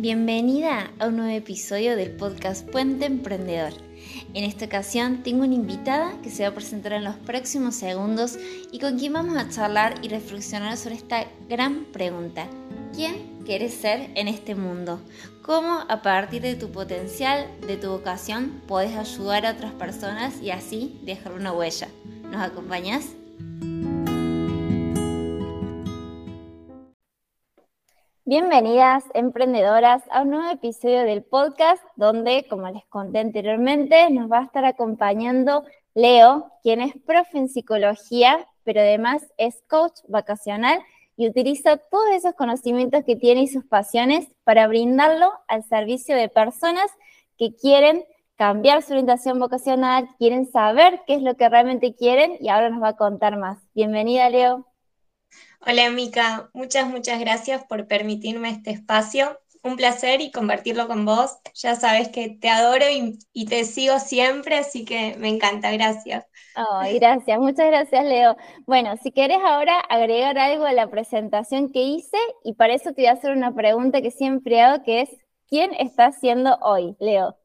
Bienvenida 0.00 0.92
a 1.00 1.08
un 1.08 1.16
nuevo 1.16 1.36
episodio 1.36 1.96
del 1.96 2.12
podcast 2.12 2.64
Puente 2.70 3.04
Emprendedor. 3.04 3.72
En 4.32 4.44
esta 4.44 4.66
ocasión 4.66 5.24
tengo 5.24 5.42
una 5.42 5.56
invitada 5.56 6.12
que 6.22 6.30
se 6.30 6.44
va 6.44 6.50
a 6.50 6.54
presentar 6.54 6.92
en 6.92 7.02
los 7.02 7.16
próximos 7.16 7.74
segundos 7.74 8.38
y 8.70 8.78
con 8.78 8.96
quien 8.96 9.14
vamos 9.14 9.36
a 9.36 9.48
charlar 9.48 9.96
y 10.02 10.08
reflexionar 10.08 10.76
sobre 10.76 10.94
esta 10.94 11.26
gran 11.48 11.86
pregunta. 11.86 12.46
¿Quién 12.94 13.40
quieres 13.44 13.74
ser 13.74 14.12
en 14.14 14.28
este 14.28 14.54
mundo? 14.54 15.00
¿Cómo 15.42 15.80
a 15.88 16.00
partir 16.00 16.42
de 16.42 16.54
tu 16.54 16.70
potencial, 16.70 17.48
de 17.66 17.76
tu 17.76 17.88
vocación, 17.88 18.62
puedes 18.68 18.94
ayudar 18.94 19.46
a 19.46 19.50
otras 19.50 19.72
personas 19.72 20.40
y 20.40 20.52
así 20.52 21.00
dejar 21.02 21.32
una 21.32 21.52
huella? 21.52 21.88
¿Nos 22.30 22.40
acompañas? 22.40 23.16
Bienvenidas, 28.28 29.04
emprendedoras, 29.14 30.02
a 30.10 30.20
un 30.20 30.32
nuevo 30.32 30.50
episodio 30.50 31.02
del 31.04 31.22
podcast 31.22 31.82
donde, 31.96 32.44
como 32.46 32.68
les 32.68 32.84
conté 32.90 33.20
anteriormente, 33.20 34.10
nos 34.10 34.30
va 34.30 34.40
a 34.40 34.44
estar 34.44 34.66
acompañando 34.66 35.64
Leo, 35.94 36.52
quien 36.62 36.82
es 36.82 36.92
profe 37.06 37.38
en 37.38 37.48
psicología, 37.48 38.46
pero 38.64 38.80
además 38.80 39.22
es 39.38 39.62
coach 39.66 40.00
vacacional 40.08 40.78
y 41.16 41.26
utiliza 41.26 41.78
todos 41.78 42.10
esos 42.10 42.34
conocimientos 42.34 43.02
que 43.06 43.16
tiene 43.16 43.44
y 43.44 43.46
sus 43.46 43.64
pasiones 43.64 44.28
para 44.44 44.66
brindarlo 44.66 45.32
al 45.48 45.64
servicio 45.64 46.14
de 46.14 46.28
personas 46.28 46.90
que 47.38 47.54
quieren 47.56 48.04
cambiar 48.36 48.82
su 48.82 48.92
orientación 48.92 49.38
vocacional, 49.38 50.06
quieren 50.18 50.52
saber 50.52 51.00
qué 51.06 51.14
es 51.14 51.22
lo 51.22 51.34
que 51.38 51.48
realmente 51.48 51.94
quieren 51.94 52.36
y 52.40 52.50
ahora 52.50 52.68
nos 52.68 52.82
va 52.82 52.88
a 52.88 52.96
contar 52.96 53.38
más. 53.38 53.56
Bienvenida, 53.74 54.28
Leo. 54.28 54.67
Hola, 55.60 55.90
Mica. 55.90 56.50
Muchas, 56.54 56.88
muchas 56.88 57.18
gracias 57.20 57.64
por 57.64 57.86
permitirme 57.86 58.50
este 58.50 58.70
espacio. 58.70 59.38
Un 59.62 59.76
placer 59.76 60.20
y 60.20 60.30
compartirlo 60.30 60.86
con 60.86 61.04
vos. 61.04 61.36
Ya 61.54 61.74
sabes 61.74 62.08
que 62.08 62.38
te 62.40 62.48
adoro 62.48 62.84
y, 62.88 63.44
te 63.46 63.64
sigo 63.64 63.98
siempre, 63.98 64.56
así 64.56 64.84
que 64.84 65.16
me 65.18 65.28
encanta. 65.28 65.70
Gracias. 65.72 66.24
Ay, 66.54 66.98
gracias. 66.98 67.38
Muchas 67.38 67.66
gracias, 67.66 68.04
Leo. 68.04 68.36
Bueno, 68.66 68.96
si 69.02 69.10
querés 69.10 69.40
ahora 69.44 69.78
agregar 69.80 70.38
algo 70.38 70.64
a 70.64 70.72
la 70.72 70.88
presentación 70.88 71.70
que 71.72 71.82
hice 71.82 72.16
y 72.44 72.54
para 72.54 72.74
eso 72.74 72.92
te 72.94 73.02
voy 73.02 73.06
a 73.06 73.12
hacer 73.12 73.32
una 73.32 73.52
pregunta 73.52 74.00
que 74.00 74.12
siempre 74.12 74.60
hago, 74.60 74.82
que 74.84 75.02
es, 75.02 75.10
¿quién 75.48 75.74
estás 75.74 76.18
siendo 76.20 76.56
hoy, 76.62 76.96
Leo? 77.00 77.36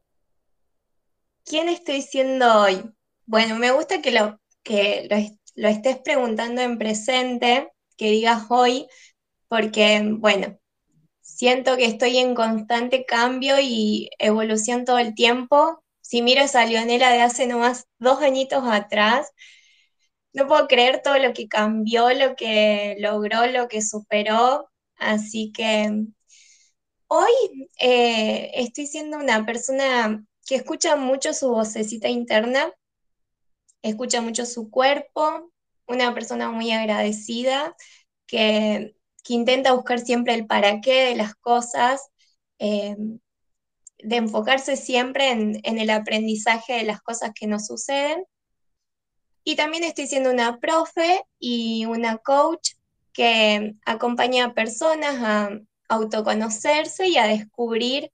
¿Quién 1.45 1.67
estoy 1.67 2.03
siendo 2.03 2.61
hoy? 2.61 2.83
Bueno, 3.25 3.55
me 3.55 3.71
gusta 3.71 4.01
que 4.01 4.11
lo, 4.11 4.39
que 4.61 5.09
lo 5.55 5.67
estés 5.67 5.97
preguntando 5.97 6.61
en 6.61 6.77
presente 6.77 7.72
que 7.97 8.11
digas 8.11 8.45
hoy, 8.49 8.87
porque, 9.47 10.01
bueno, 10.17 10.57
siento 11.21 11.77
que 11.77 11.85
estoy 11.85 12.17
en 12.17 12.35
constante 12.35 13.05
cambio 13.05 13.55
y 13.61 14.09
evolución 14.19 14.85
todo 14.85 14.99
el 14.99 15.15
tiempo. 15.15 15.83
Si 16.01 16.21
miro 16.21 16.41
esa 16.41 16.65
Leonela 16.65 17.11
de 17.11 17.21
hace 17.21 17.47
nomás 17.47 17.85
dos 17.99 18.21
añitos 18.21 18.63
atrás, 18.65 19.31
no 20.33 20.47
puedo 20.47 20.67
creer 20.67 21.01
todo 21.03 21.17
lo 21.19 21.33
que 21.33 21.47
cambió, 21.47 22.09
lo 22.13 22.35
que 22.35 22.95
logró, 22.99 23.45
lo 23.47 23.67
que 23.67 23.81
superó. 23.81 24.69
Así 24.97 25.51
que 25.51 26.05
hoy 27.07 27.69
eh, 27.79 28.51
estoy 28.55 28.87
siendo 28.87 29.17
una 29.17 29.45
persona 29.45 30.25
que 30.45 30.55
escucha 30.55 30.95
mucho 30.95 31.33
su 31.33 31.49
vocecita 31.49 32.09
interna, 32.09 32.71
escucha 33.81 34.21
mucho 34.21 34.45
su 34.45 34.69
cuerpo, 34.69 35.51
una 35.87 36.13
persona 36.13 36.51
muy 36.51 36.71
agradecida, 36.71 37.75
que, 38.27 38.95
intenta 39.29 39.73
buscar 39.73 39.99
siempre 39.99 40.33
el 40.33 40.47
para 40.47 40.81
qué 40.81 41.05
de 41.05 41.15
las 41.15 41.35
cosas, 41.35 42.09
eh, 42.59 42.95
de 43.99 44.15
enfocarse 44.17 44.75
siempre 44.75 45.31
en, 45.31 45.61
el 45.63 45.89
aprendizaje 45.89 46.73
de 46.73 46.83
las 46.83 47.01
cosas 47.01 47.31
que 47.33 47.47
nos 47.47 47.67
suceden. 47.67 48.25
Y 49.45 49.55
también 49.55 49.83
estoy 49.83 50.07
siendo 50.07 50.31
una 50.31 50.59
profe 50.59 51.23
y 51.39 51.85
una 51.85 52.17
coach 52.17 52.71
que 53.13 53.75
acompaña 53.85 54.45
a 54.45 54.53
personas 54.53 55.15
a 55.21 55.49
autoconocerse 55.89 57.07
y 57.07 57.17
a 57.17 57.27
descubrir 57.27 58.11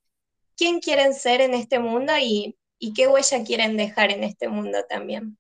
quién 0.55 0.79
quieren 0.79 1.13
ser 1.13 1.41
en 1.41 1.53
este 1.55 1.79
mundo 1.79 2.13
y 2.19 2.55
qué 2.95 3.07
huella 3.07 3.43
quieren 3.43 3.77
dejar 3.77 4.11
en 4.11 4.23
este 4.23 4.47
mundo 4.47 4.79
también. 4.87 5.38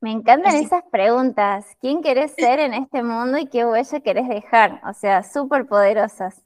Me 0.00 0.12
encantan 0.12 0.54
esas 0.54 0.84
preguntas. 0.92 1.66
¿Quién 1.80 2.02
querés 2.02 2.32
ser 2.38 2.60
en 2.60 2.74
este 2.74 3.02
mundo 3.02 3.38
y 3.38 3.46
qué 3.46 3.64
huella 3.64 4.00
querés 4.00 4.28
dejar? 4.28 4.80
O 4.88 4.94
sea, 4.94 5.22
súper 5.22 5.66
poderosas. 5.66 6.42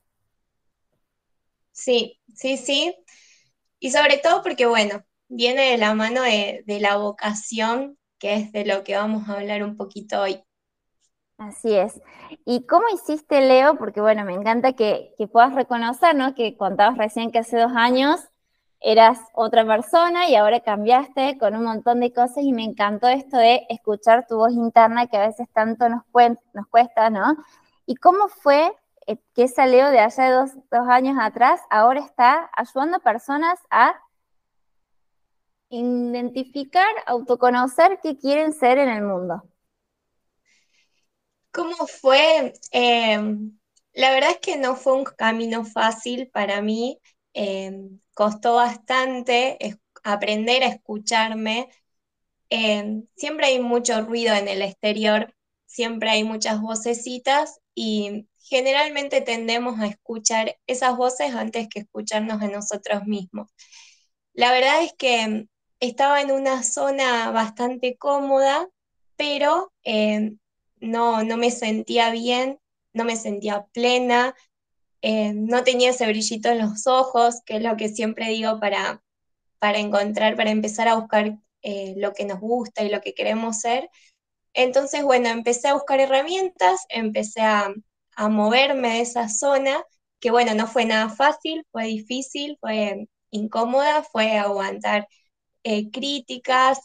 Sí, 1.70 2.20
sí, 2.34 2.56
sí. 2.56 2.94
Y 3.78 3.90
sobre 3.90 4.18
todo 4.18 4.42
porque, 4.42 4.66
bueno, 4.66 5.02
viene 5.28 5.70
de 5.70 5.78
la 5.78 5.94
mano 5.94 6.22
de, 6.22 6.64
la 6.66 6.96
vocación, 6.96 7.98
que 8.18 8.34
es 8.34 8.52
de 8.52 8.64
lo 8.64 8.84
que 8.84 8.96
vamos 8.96 9.28
a 9.28 9.34
hablar 9.34 9.62
un 9.62 9.76
poquito 9.76 10.22
hoy. 10.22 10.42
Así 11.38 11.74
es. 11.74 12.00
¿Y 12.44 12.66
cómo 12.66 12.84
hiciste, 12.94 13.40
Leo? 13.40 13.76
Porque, 13.76 14.00
bueno, 14.00 14.24
me 14.24 14.34
encanta 14.34 14.74
que, 14.74 15.12
que 15.18 15.26
puedas 15.26 15.54
reconocer, 15.54 16.14
¿no? 16.14 16.34
Que 16.34 16.56
contabas 16.56 16.96
recién 16.96 17.32
que 17.32 17.38
hace 17.38 17.58
dos 17.58 17.72
años 17.74 18.31
eras 18.82 19.18
otra 19.32 19.64
persona 19.64 20.28
y 20.28 20.34
ahora 20.34 20.60
cambiaste 20.60 21.38
con 21.38 21.54
un 21.54 21.64
montón 21.64 22.00
de 22.00 22.12
cosas 22.12 22.42
y 22.42 22.52
me 22.52 22.64
encantó 22.64 23.06
esto 23.06 23.36
de 23.36 23.64
escuchar 23.68 24.26
tu 24.26 24.36
voz 24.36 24.52
interna 24.52 25.06
que 25.06 25.16
a 25.16 25.26
veces 25.26 25.46
tanto 25.52 25.88
nos, 25.88 26.02
cuesta, 26.70 27.08
¿no? 27.08 27.36
¿Y 27.86 27.94
cómo 27.96 28.28
fue 28.28 28.72
eh, 29.06 29.18
que 29.34 29.44
esa 29.44 29.66
Leo 29.66 29.90
de 29.90 30.00
allá 30.00 30.24
de 30.24 30.32
dos, 30.32 30.50
años 30.88 31.16
atrás 31.20 31.60
ahora 31.70 32.00
está 32.00 32.50
ayudando 32.56 32.96
a 32.96 33.00
personas 33.00 33.58
a 33.70 33.94
identificar, 35.68 36.92
autoconocer 37.06 38.00
qué 38.02 38.18
quieren 38.18 38.52
ser 38.52 38.78
en 38.78 38.88
el 38.88 39.02
mundo? 39.02 39.42
¿Cómo 41.52 41.86
fue? 41.86 42.52
Em, 42.72 43.56
la 43.92 44.10
verdad 44.10 44.30
es 44.30 44.38
que 44.38 44.56
no 44.56 44.74
fue 44.74 44.94
un 44.94 45.04
camino 45.04 45.64
fácil 45.64 46.28
para 46.30 46.60
mí. 46.62 46.98
Em, 47.34 48.00
costó 48.14 48.56
bastante 48.56 49.58
aprender 50.04 50.62
a 50.62 50.68
escucharme. 50.68 51.68
Em, 52.50 53.06
siempre 53.16 53.46
hay 53.46 53.60
mucho 53.60 54.02
ruido 54.02 54.34
en 54.34 54.48
el 54.48 54.62
exterior, 54.62 55.34
siempre 55.66 56.10
hay 56.10 56.24
muchas 56.24 56.60
vocecitas 56.60 57.60
y 57.74 58.28
generalmente 58.38 59.20
tendemos 59.22 59.80
a 59.80 59.86
escuchar 59.86 60.58
esas 60.66 60.96
voces 60.96 61.34
antes 61.34 61.68
que 61.68 61.80
escucharnos 61.80 62.42
a 62.42 62.48
nosotros 62.48 63.04
mismos. 63.06 63.48
La 64.34 64.52
verdad 64.52 64.82
es 64.82 64.92
que 64.94 65.46
estaba 65.80 66.20
en 66.20 66.30
una 66.30 66.62
zona 66.62 67.30
bastante 67.30 67.96
cómoda, 67.96 68.68
pero 69.16 69.72
em, 69.82 70.38
no, 70.80 71.22
no 71.24 71.36
me 71.36 71.50
sentía 71.50 72.10
bien, 72.10 72.58
no 72.92 73.04
me 73.04 73.16
sentía 73.16 73.66
plena, 73.72 74.34
eh, 75.02 75.32
no 75.34 75.64
tenía 75.64 75.90
ese 75.90 76.06
brillito 76.06 76.48
en 76.48 76.60
los 76.60 76.86
ojos, 76.86 77.42
que 77.44 77.56
es 77.56 77.62
lo 77.62 77.76
que 77.76 77.88
siempre 77.88 78.28
digo 78.28 78.60
para, 78.60 79.02
para 79.58 79.78
encontrar, 79.78 80.36
para 80.36 80.50
empezar 80.50 80.88
a 80.88 80.94
buscar 80.96 81.38
eh, 81.62 81.94
lo 81.96 82.12
que 82.14 82.24
nos 82.24 82.40
gusta 82.40 82.84
y 82.84 82.90
lo 82.90 83.00
que 83.00 83.14
queremos 83.14 83.60
ser. 83.60 83.90
Entonces, 84.54 85.02
bueno, 85.04 85.28
empecé 85.28 85.68
a 85.68 85.74
buscar 85.74 86.00
herramientas, 86.00 86.86
empecé 86.88 87.42
a, 87.42 87.72
moverme 88.30 88.94
de 88.96 89.00
esa 89.00 89.28
zona, 89.28 89.84
que 90.20 90.30
bueno, 90.30 90.54
no 90.54 90.66
fue 90.66 90.84
nada 90.84 91.08
fácil, 91.08 91.66
fue 91.72 91.84
difícil, 91.86 92.58
fue 92.60 93.08
incómoda, 93.30 94.02
fue 94.04 94.38
aguantar 94.38 95.08
eh, 95.64 95.90
críticas, 95.90 96.78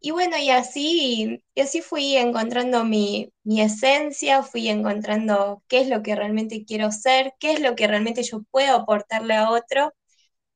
y 0.00 0.12
bueno, 0.12 0.38
y 0.38 0.50
así, 0.50 1.42
y 1.54 1.60
así 1.60 1.82
fui 1.82 2.16
encontrando 2.16 2.84
mi, 2.84 3.32
esencia, 3.44 4.42
fui 4.42 4.68
encontrando 4.68 5.62
qué 5.68 5.80
es 5.82 5.88
lo 5.88 6.02
que 6.02 6.16
realmente 6.16 6.64
quiero 6.64 6.90
ser, 6.92 7.34
qué 7.38 7.52
es 7.52 7.60
lo 7.60 7.74
que 7.76 7.86
realmente 7.86 8.22
yo 8.22 8.42
puedo 8.50 8.76
aportarle 8.76 9.34
a 9.34 9.50
otro. 9.50 9.92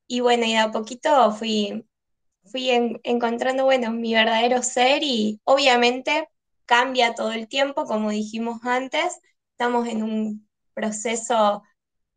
Y 0.07 0.21
bueno, 0.21 0.47
y 0.47 0.53
de 0.53 0.59
a 0.59 0.73
poquito 0.73 1.33
fui, 1.33 1.87
fui 2.45 2.71
encontrando, 3.05 3.65
bueno, 3.65 3.93
mi 3.93 4.15
verdadero 4.15 4.63
ser 4.63 5.03
y 5.03 5.41
obviamente 5.45 6.29
cambia 6.67 7.15
todo 7.15 7.33
el 7.33 7.49
tiempo, 7.49 7.87
como 7.87 8.11
dijimos 8.11 8.61
antes, 8.65 9.21
estamos 9.53 9.89
en 9.89 10.03
un 10.03 10.49
proceso 10.75 11.63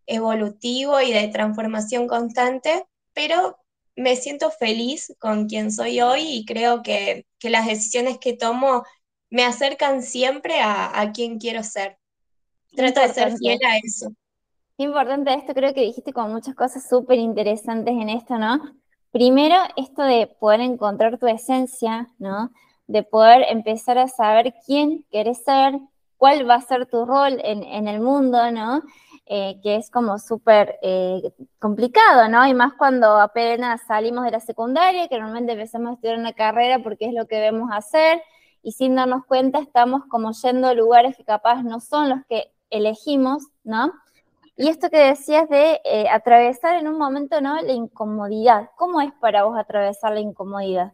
evolutivo 0.07 1.01
y 1.01 1.13
de 1.13 1.27
transformación 1.29 2.07
constante, 2.07 2.87
pero 3.13 3.59
me 3.97 4.15
siento 4.15 4.51
feliz 4.51 5.13
con 5.19 5.47
quien 5.47 5.71
soy 5.71 5.99
hoy 6.01 6.21
y 6.21 6.45
creo 6.45 6.83
que, 6.83 7.25
las 7.41 7.65
decisiones 7.65 8.19
que 8.19 8.33
tomo 8.33 8.83
me 9.29 9.43
acercan 9.43 10.03
siempre 10.03 10.61
a, 10.61 11.11
quien 11.13 11.39
quiero 11.39 11.63
ser. 11.63 11.97
Trato 12.75 13.01
de 13.01 13.09
ser 13.09 13.37
fiel 13.37 13.59
a 13.65 13.77
eso. 13.77 14.11
Importante 14.77 15.33
esto, 15.33 15.53
creo 15.53 15.73
que 15.73 15.81
dijiste 15.81 16.13
con 16.13 16.31
muchas 16.31 16.53
cosas 16.53 16.87
súper 16.87 17.17
interesantes 17.17 17.93
en 17.93 18.09
esto, 18.09 18.37
¿no? 18.37 18.59
Primero, 19.11 19.55
esto 19.75 20.03
de 20.03 20.27
poder 20.27 20.61
encontrar 20.61 21.17
tu 21.17 21.27
esencia, 21.27 22.07
¿no? 22.19 22.51
De 22.85 23.01
poder 23.01 23.45
empezar 23.49 23.97
a 23.97 24.07
saber 24.07 24.53
quién 24.65 25.05
quieres 25.09 25.43
ser, 25.43 25.79
cuál 26.17 26.47
va 26.47 26.55
a 26.55 26.61
ser 26.61 26.85
tu 26.85 27.03
rol 27.05 27.41
en, 27.43 27.63
en 27.63 27.87
el 27.87 27.99
mundo, 27.99 28.51
¿no? 28.51 28.83
Eh, 29.29 29.59
que 29.61 29.75
es 29.75 29.89
como 29.89 30.19
súper 30.19 30.79
eh, 30.81 31.21
complicado, 31.59 32.29
¿no? 32.29 32.47
Y 32.47 32.53
más 32.53 32.73
cuando 32.73 33.19
apenas 33.19 33.81
salimos 33.87 34.23
de 34.25 34.31
la 34.31 34.39
secundaria, 34.39 35.07
que 35.07 35.17
normalmente 35.17 35.53
empezamos 35.53 35.89
a 35.89 35.93
estudiar 35.95 36.17
una 36.17 36.33
carrera 36.33 36.79
porque 36.79 37.05
es 37.05 37.13
lo 37.13 37.27
que 37.27 37.35
debemos 37.35 37.69
hacer, 37.73 38.21
y 38.63 38.71
sin 38.71 38.95
darnos 38.95 39.25
cuenta 39.25 39.59
estamos 39.59 40.03
como 40.09 40.31
yendo 40.31 40.67
a 40.67 40.73
lugares 40.73 41.15
que 41.15 41.23
capaz 41.23 41.63
no 41.63 41.79
son 41.79 42.09
los 42.09 42.19
que 42.27 42.51
elegimos, 42.69 43.43
¿no? 43.63 43.93
Y 44.55 44.69
esto 44.69 44.89
que 44.89 44.97
decías 44.97 45.47
de 45.49 45.79
eh, 45.83 46.09
atravesar 46.09 46.75
en 46.75 46.87
un 46.87 46.97
momento, 46.97 47.39
¿no? 47.41 47.61
La 47.61 47.73
incomodidad. 47.73 48.71
¿Cómo 48.75 49.01
es 49.01 49.13
para 49.21 49.43
vos 49.43 49.57
atravesar 49.57 50.13
la 50.13 50.19
incomodidad? 50.19 50.93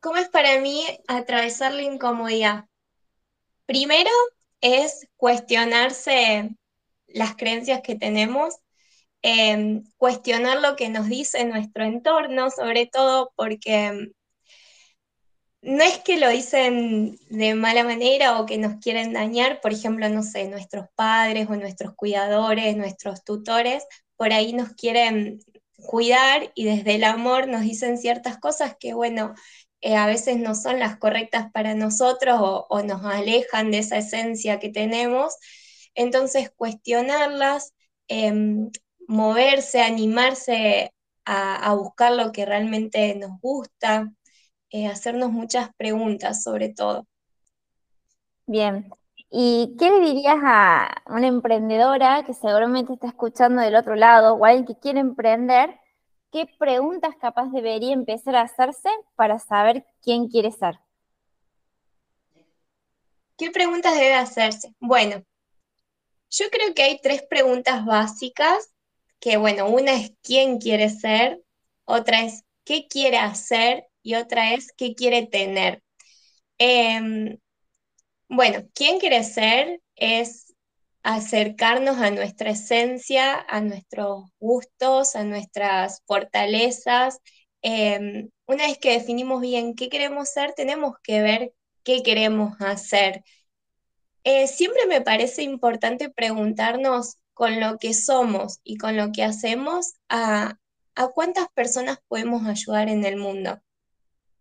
¿Cómo 0.00 0.16
es 0.16 0.28
para 0.28 0.60
mí 0.60 0.84
atravesar 1.08 1.72
la 1.72 1.82
incomodidad? 1.82 2.66
Primero 3.66 4.10
es 4.60 5.06
cuestionarse 5.16 6.50
las 7.08 7.36
creencias 7.36 7.82
que 7.82 7.96
tenemos, 7.96 8.54
em, 9.22 9.84
cuestionar 9.96 10.60
lo 10.60 10.76
que 10.76 10.88
nos 10.88 11.08
dice 11.08 11.44
nuestro 11.44 11.84
entorno, 11.84 12.50
sobre 12.50 12.86
todo 12.86 13.32
porque 13.36 14.12
no 15.62 15.84
es 15.84 15.98
que 15.98 16.18
lo 16.18 16.28
dicen 16.30 17.18
de 17.28 17.54
mala 17.54 17.84
manera 17.84 18.40
o 18.40 18.46
que 18.46 18.58
nos 18.58 18.76
quieren 18.80 19.12
dañar, 19.12 19.60
por 19.60 19.72
ejemplo, 19.72 20.08
no 20.08 20.22
sé, 20.22 20.48
nuestros 20.48 20.86
padres 20.94 21.48
o 21.50 21.56
nuestros 21.56 21.94
cuidadores, 21.94 22.76
nuestros 22.76 23.24
tutores, 23.24 23.84
por 24.16 24.32
ahí 24.32 24.52
nos 24.52 24.70
quieren 24.72 25.40
cuidar 25.76 26.50
y 26.54 26.64
desde 26.64 26.94
el 26.96 27.04
amor 27.04 27.48
nos 27.48 27.62
dicen 27.62 27.98
ciertas 27.98 28.38
cosas 28.38 28.76
que, 28.78 28.94
bueno, 28.94 29.34
eh, 29.80 29.96
a 29.96 30.06
veces 30.06 30.38
no 30.38 30.54
son 30.54 30.78
las 30.78 30.96
correctas 30.98 31.50
para 31.52 31.74
nosotros 31.74 32.38
o, 32.40 32.82
nos 32.82 33.04
alejan 33.04 33.70
de 33.70 33.78
esa 33.78 33.98
esencia 33.98 34.58
que 34.58 34.70
tenemos. 34.70 35.34
Entonces, 35.94 36.50
cuestionarlas, 36.50 37.74
em, 38.08 38.70
moverse, 39.08 39.82
animarse 39.82 40.92
a 41.24 41.74
buscar 41.74 42.12
lo 42.12 42.32
que 42.32 42.44
realmente 42.44 43.14
nos 43.14 43.40
gusta, 43.40 44.10
eh, 44.72 44.86
hacernos 44.86 45.32
muchas 45.32 45.74
preguntas 45.74 46.44
sobre 46.44 46.68
todo. 46.68 47.06
Bien, 48.46 48.88
¿y 49.28 49.74
qué 49.78 49.90
le 49.90 50.00
dirías 50.00 50.38
a 50.42 51.02
una 51.06 51.26
emprendedora 51.26 52.24
que 52.24 52.34
seguramente 52.34 52.92
está 52.92 53.08
escuchando 53.08 53.62
del 53.62 53.74
otro 53.74 53.96
lado 53.96 54.34
o 54.34 54.44
alguien 54.44 54.66
que 54.66 54.78
quiere 54.78 55.00
emprender? 55.00 55.76
¿Qué 56.30 56.46
preguntas 56.58 57.16
capaz 57.20 57.50
debería 57.50 57.92
empezar 57.92 58.36
a 58.36 58.42
hacerse 58.42 58.88
para 59.16 59.40
saber 59.40 59.84
quién 60.00 60.28
quiere 60.28 60.52
ser? 60.52 60.78
¿Qué 63.36 63.50
preguntas 63.50 63.94
debe 63.94 64.14
hacerse? 64.14 64.72
Bueno, 64.78 65.24
yo 66.30 66.46
creo 66.50 66.72
que 66.72 66.82
hay 66.82 67.00
tres 67.02 67.22
preguntas 67.22 67.84
básicas, 67.84 68.72
que 69.18 69.38
bueno, 69.38 69.68
una 69.68 69.92
es 69.92 70.12
quién 70.22 70.58
quiere 70.58 70.88
ser, 70.88 71.42
otra 71.84 72.22
es 72.22 72.44
qué 72.64 72.86
quiere 72.86 73.18
hacer 73.18 73.88
y 74.02 74.14
otra 74.14 74.54
es 74.54 74.72
qué 74.76 74.94
quiere 74.94 75.26
tener. 75.26 75.82
Em, 76.58 77.38
bueno, 78.28 78.68
quién 78.74 79.00
quiere 79.00 79.24
ser 79.24 79.80
es 79.96 80.49
acercarnos 81.02 81.98
a 81.98 82.10
nuestra 82.10 82.50
esencia, 82.50 83.44
a 83.48 83.60
nuestros 83.60 84.24
gustos, 84.38 85.16
a 85.16 85.24
nuestras 85.24 86.02
fortalezas. 86.06 87.20
Em, 87.62 88.30
una 88.46 88.66
vez 88.66 88.78
que 88.78 88.92
definimos 88.92 89.40
bien 89.40 89.74
qué 89.74 89.88
queremos 89.88 90.28
ser, 90.30 90.52
tenemos 90.54 90.94
que 91.02 91.22
ver 91.22 91.52
qué 91.84 92.02
queremos 92.02 92.60
hacer. 92.60 93.24
Eh, 94.24 94.46
siempre 94.46 94.86
me 94.86 95.00
parece 95.00 95.42
importante 95.42 96.10
preguntarnos 96.10 97.16
con 97.34 97.60
lo 97.60 97.78
que 97.78 97.94
somos 97.94 98.60
y 98.64 98.76
con 98.76 98.96
lo 98.96 99.12
que 99.12 99.24
hacemos 99.24 99.94
a, 100.08 100.58
a 100.94 101.08
cuántas 101.08 101.48
personas 101.54 101.98
podemos 102.08 102.46
ayudar 102.46 102.88
en 102.88 103.04
el 103.04 103.16
mundo. 103.16 103.60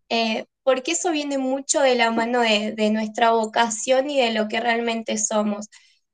Eh, 0.09 0.45
porque 0.63 0.91
eso 0.91 1.11
viene 1.11 1.38
mucho 1.38 1.81
de 1.81 1.95
la 1.95 2.11
mano 2.11 2.41
de, 2.41 2.89
nuestra 2.91 3.31
vocación 3.31 4.09
y 4.09 4.19
de 4.21 4.33
lo 4.33 4.47
que 4.47 4.59
realmente 4.59 5.17
somos. 5.17 5.67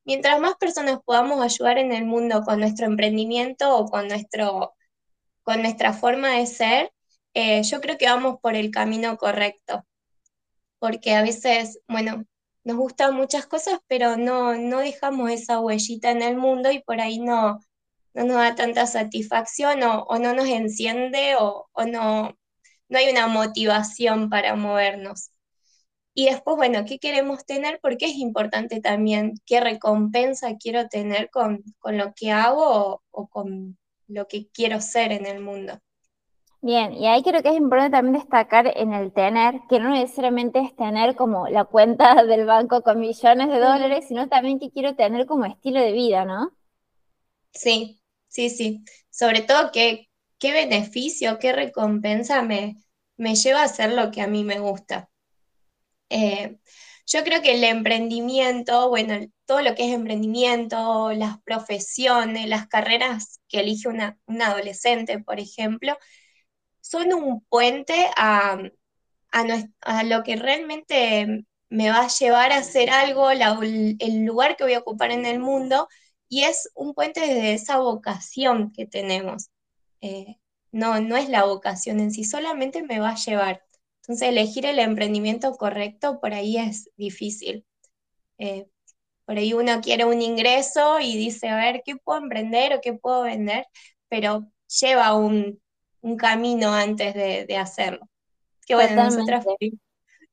Mientras 0.06 0.40
más 0.40 0.56
personas 0.56 1.00
podamos 1.04 1.42
ayudar 1.42 1.78
en 1.80 1.92
el 1.92 2.06
mundo 2.06 2.44
con 2.44 2.60
nuestro 2.60 2.86
emprendimiento 2.86 3.76
o 3.76 3.90
con, 3.90 4.08
nuestro, 4.08 4.76
con 5.44 5.62
nuestra 5.62 5.94
forma 5.94 6.38
de 6.38 6.46
ser, 6.48 6.92
eh, 7.34 7.64
yo 7.64 7.82
creo 7.82 7.98
que 7.98 8.08
vamos 8.08 8.38
por 8.42 8.56
el 8.56 8.72
camino 8.72 9.18
correcto. 9.18 9.86
Porque 10.80 11.16
a 11.16 11.24
veces, 11.24 11.80
bueno, 11.88 12.26
nos 12.64 12.78
gustan 12.78 13.16
muchas 13.16 13.48
cosas, 13.48 13.80
pero 13.88 14.18
no, 14.18 14.56
no 14.56 14.80
dejamos 14.80 15.32
esa 15.32 15.60
huellita 15.60 16.12
en 16.12 16.22
el 16.22 16.38
mundo 16.38 16.72
y 16.72 16.82
por 16.84 17.02
ahí 17.02 17.20
no, 17.20 17.60
no 18.14 18.24
nos 18.26 18.38
da 18.38 18.56
tanta 18.56 18.88
satisfacción 18.88 19.84
o, 19.84 20.08
no 20.20 20.34
nos 20.34 20.48
enciende 20.48 21.36
o, 21.40 21.68
o 21.72 21.86
no, 21.86 22.38
no 22.90 22.98
hay 22.98 23.10
una 23.10 23.28
motivación 23.28 24.30
para 24.30 24.56
movernos. 24.56 25.32
Y 26.18 26.28
después, 26.28 26.56
bueno, 26.56 26.86
¿qué 26.86 26.98
queremos 26.98 27.46
tener? 27.46 27.78
Porque 27.82 28.06
es 28.06 28.16
importante 28.16 28.80
también 28.80 29.34
qué 29.46 29.60
recompensa 29.60 30.56
quiero 30.56 30.88
tener 30.88 31.30
con, 31.30 31.62
lo 31.84 32.14
que 32.14 32.32
hago 32.32 33.04
o, 33.12 33.28
con 33.28 33.78
lo 34.08 34.26
que 34.26 34.48
quiero 34.48 34.80
ser 34.80 35.12
en 35.12 35.26
el 35.26 35.42
mundo. 35.42 35.78
Bien, 36.62 36.94
y 36.94 37.06
ahí 37.06 37.22
creo 37.22 37.44
que 37.44 37.50
es 37.50 37.58
importante 37.58 37.98
también 37.98 38.14
destacar 38.14 38.72
en 38.78 38.94
el 38.94 39.12
tener, 39.12 39.60
que 39.70 39.78
no 39.82 39.90
necesariamente 39.90 40.60
es 40.60 40.74
tener 40.78 41.18
como 41.18 41.50
la 41.50 41.66
cuenta 41.66 42.16
del 42.24 42.46
banco 42.46 42.82
con 42.82 43.02
millones 43.02 43.50
de 43.50 43.60
dólares, 43.60 44.06
sino 44.08 44.30
también 44.30 44.58
que 44.58 44.72
quiero 44.72 44.96
tener 44.96 45.26
como 45.26 45.44
estilo 45.44 45.82
de 45.82 45.92
vida, 45.92 46.24
¿no? 46.24 46.54
Sí, 47.52 48.00
sí, 48.30 48.50
sí. 48.50 48.86
Sobre 49.10 49.42
todo 49.42 49.74
que 49.74 50.08
qué 50.40 50.54
beneficio, 50.54 51.40
qué 51.40 51.52
recompensa 51.52 52.42
me, 52.42 52.78
me 53.18 53.36
lleva 53.36 53.62
a 53.62 53.66
hacer 53.66 53.92
lo 53.92 54.12
que 54.12 54.22
a 54.22 54.28
mí 54.28 54.46
me 54.46 54.60
gusta. 54.60 55.10
Eh, 56.16 56.58
yo 57.08 57.24
creo 57.26 57.42
que 57.42 57.56
el 57.56 57.64
emprendimiento, 57.66 58.90
bueno, 58.90 59.16
todo 59.46 59.62
lo 59.62 59.76
que 59.76 59.88
es 59.88 59.94
emprendimiento, 59.94 61.12
las 61.14 61.42
profesiones, 61.44 62.48
las 62.48 62.68
carreras 62.68 63.42
que 63.50 63.60
elige 63.60 63.90
una, 63.90 64.18
adolescente, 64.28 65.20
por 65.20 65.40
ejemplo, 65.42 65.98
son 66.82 67.14
un 67.14 67.42
puente 67.50 68.10
a, 68.18 68.58
lo 70.06 70.24
que 70.24 70.38
realmente 70.38 71.46
me 71.70 71.90
va 71.90 72.06
a 72.06 72.08
llevar 72.08 72.52
a 72.54 72.58
hacer 72.60 72.90
algo, 72.92 73.30
el 73.32 74.26
lugar 74.26 74.56
que 74.56 74.64
voy 74.64 74.74
a 74.76 74.80
ocupar 74.80 75.12
en 75.12 75.26
el 75.26 75.40
mundo, 75.40 75.90
y 76.30 76.44
es 76.44 76.70
un 76.76 76.94
puente 76.94 77.22
de 77.22 77.54
esa 77.54 77.78
vocación 77.80 78.72
que 78.72 78.88
tenemos. 78.88 79.50
Eh, 80.02 80.38
no, 80.72 81.02
no 81.02 81.18
es 81.18 81.30
la 81.30 81.46
vocación 81.46 82.00
en 82.00 82.12
sí, 82.12 82.24
solamente 82.24 82.84
me 82.84 83.00
va 83.00 83.12
a 83.12 83.16
llevar. 83.16 83.65
Entonces, 84.08 84.30
elegir 84.30 84.68
el 84.68 84.78
emprendimiento 84.78 85.52
correcto 85.56 86.20
por 86.20 86.34
ahí 86.34 86.58
es 86.58 86.92
difícil. 86.96 87.66
Eh, 88.38 88.68
por 89.26 89.38
ahí 89.38 89.54
uno 89.54 89.82
quiere 89.82 90.06
un 90.06 90.22
ingreso 90.22 91.00
y 91.00 91.18
dice, 91.18 91.50
a 91.50 91.56
ver, 91.56 91.82
¿qué 91.84 91.96
puedo 91.96 92.20
emprender 92.20 92.74
o 92.74 92.82
qué 92.82 92.94
puedo 92.94 93.24
vender? 93.24 93.66
Pero 94.08 94.46
lleva 94.80 95.16
un, 95.16 95.60
camino 96.20 96.72
antes 96.72 97.16
de, 97.16 97.58
hacerlo. 97.58 98.08
Que 98.68 98.76
bueno, 98.76 99.06
nosotras 99.06 99.44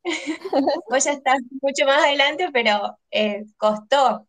vos 0.91 1.05
ya 1.05 1.13
estás 1.13 1.39
mucho 1.63 1.87
más 1.87 2.05
adelante, 2.05 2.51
pero 2.53 2.99
eh, 3.11 3.45
costó. 3.57 4.29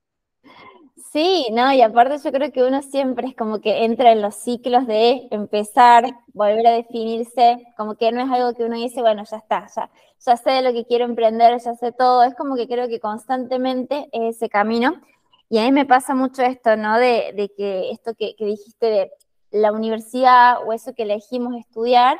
Sí, 1.14 1.48
no, 1.52 1.72
y 1.72 1.82
aparte 1.84 2.18
yo 2.18 2.32
creo 2.32 2.52
que 2.52 2.64
uno 2.64 2.82
siempre 2.82 3.28
es 3.28 3.36
como 3.36 3.62
que 3.62 3.84
entra 3.86 4.12
en 4.12 4.24
los 4.24 4.34
ciclos 4.34 4.88
de 4.88 5.28
empezar, 5.30 6.06
volver 6.34 6.66
a 6.66 6.72
definirse, 6.72 7.64
como 7.78 7.96
que 7.96 8.12
no 8.12 8.20
es 8.22 8.32
algo 8.32 8.56
que 8.56 8.64
uno 8.64 8.76
dice, 8.76 9.02
bueno, 9.02 9.24
ya 9.30 9.38
está, 9.38 9.68
ya, 9.76 9.92
ya 10.20 10.38
sé 10.38 10.64
lo 10.64 10.74
que 10.74 10.86
quiero 10.86 11.06
emprender, 11.06 11.60
ya 11.60 11.76
sé 11.76 11.92
todo, 11.92 12.24
es 12.24 12.34
como 12.34 12.56
que 12.56 12.68
creo 12.68 12.88
que 12.88 13.00
constantemente 13.00 14.10
es 14.12 14.38
ese 14.38 14.50
camino. 14.50 15.04
Y 15.50 15.60
a 15.60 15.64
mí 15.66 15.72
me 15.72 15.86
pasa 15.86 16.16
mucho 16.16 16.42
esto, 16.42 16.76
¿no? 16.78 16.98
De, 16.98 17.52
que 17.56 17.92
esto 17.92 18.16
que, 18.16 18.36
que 18.36 18.46
dijiste 18.46 18.88
de 18.88 19.12
la 19.52 19.72
universidad 19.72 20.66
o 20.66 20.74
eso 20.74 20.96
que 20.96 21.04
elegimos 21.04 21.56
estudiar, 21.58 22.18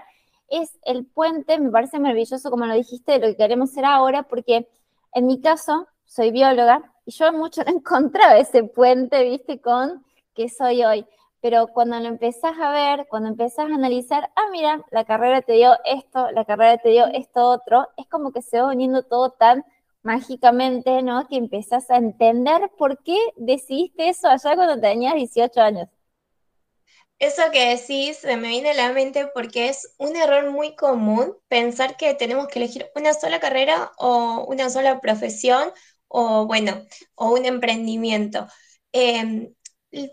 es 0.50 0.78
el 0.84 1.08
puente, 1.08 1.60
me 1.60 1.72
parece 1.72 2.00
maravilloso 2.00 2.52
como 2.52 2.68
lo 2.68 2.76
dijiste, 2.76 3.14
de 3.14 3.20
lo 3.20 3.28
que 3.28 3.38
queremos 3.38 3.72
ser 3.72 3.86
ahora, 3.86 4.22
porque 4.22 4.68
en 5.14 5.26
mi 5.26 5.42
caso, 5.42 5.88
soy 6.14 6.30
bióloga, 6.30 6.94
y 7.06 7.12
yo 7.12 7.34
mucho 7.34 7.64
no 7.64 7.72
encontraba 7.78 8.38
ese 8.38 8.64
puente, 8.64 9.24
viste, 9.24 9.60
con 9.60 10.06
que 10.36 10.48
soy 10.50 10.84
hoy. 10.84 11.06
Pero 11.42 11.68
cuando 11.68 12.00
lo 12.00 12.08
empezás 12.08 12.54
a 12.60 12.72
ver, 12.72 13.08
cuando 13.10 13.30
empezás 13.30 13.70
a 13.70 13.76
analizar, 13.76 14.32
ah, 14.36 14.48
mira, 14.52 14.82
la 14.92 15.06
carrera 15.06 15.42
te 15.42 15.54
dio 15.54 15.74
esto, 15.86 16.32
la 16.32 16.46
carrera 16.46 16.78
te 16.78 16.90
dio 16.90 17.06
esto 17.08 17.50
otro, 17.50 17.88
es 17.98 18.08
como 18.08 18.32
que 18.32 18.42
se 18.42 18.62
va 18.62 18.68
uniendo 18.68 19.04
todo 19.04 19.32
tan 19.32 19.66
mágicamente, 20.04 21.02
¿no? 21.02 21.28
Que 21.28 21.38
empezás 21.38 21.90
a 21.90 21.98
entender 21.98 22.70
por 22.78 23.02
qué 23.04 23.18
decidiste 23.36 24.10
eso 24.10 24.28
allá 24.28 24.56
cuando 24.56 24.80
tenías 24.80 25.16
18 25.16 25.62
años. 25.62 25.90
Eso 27.20 27.42
que 27.52 27.70
decís 27.70 28.24
me 28.26 28.50
viene 28.50 28.72
a 28.72 28.74
la 28.74 28.92
mente 28.92 29.28
porque 29.34 29.70
es 29.70 29.94
un 29.98 30.16
error 30.16 30.52
muy 30.52 30.76
común 30.76 31.38
pensar 31.48 31.96
que 31.96 32.14
tenemos 32.16 32.48
que 32.48 32.60
elegir 32.60 32.90
una 32.96 33.14
sola 33.14 33.40
carrera 33.40 33.94
o 33.98 34.46
una 34.48 34.70
sola 34.70 35.00
profesión 35.00 35.72
o 36.14 36.46
bueno, 36.48 36.86
o 37.16 37.34
un 37.34 37.46
emprendimiento. 37.46 38.48
Em, 38.92 39.54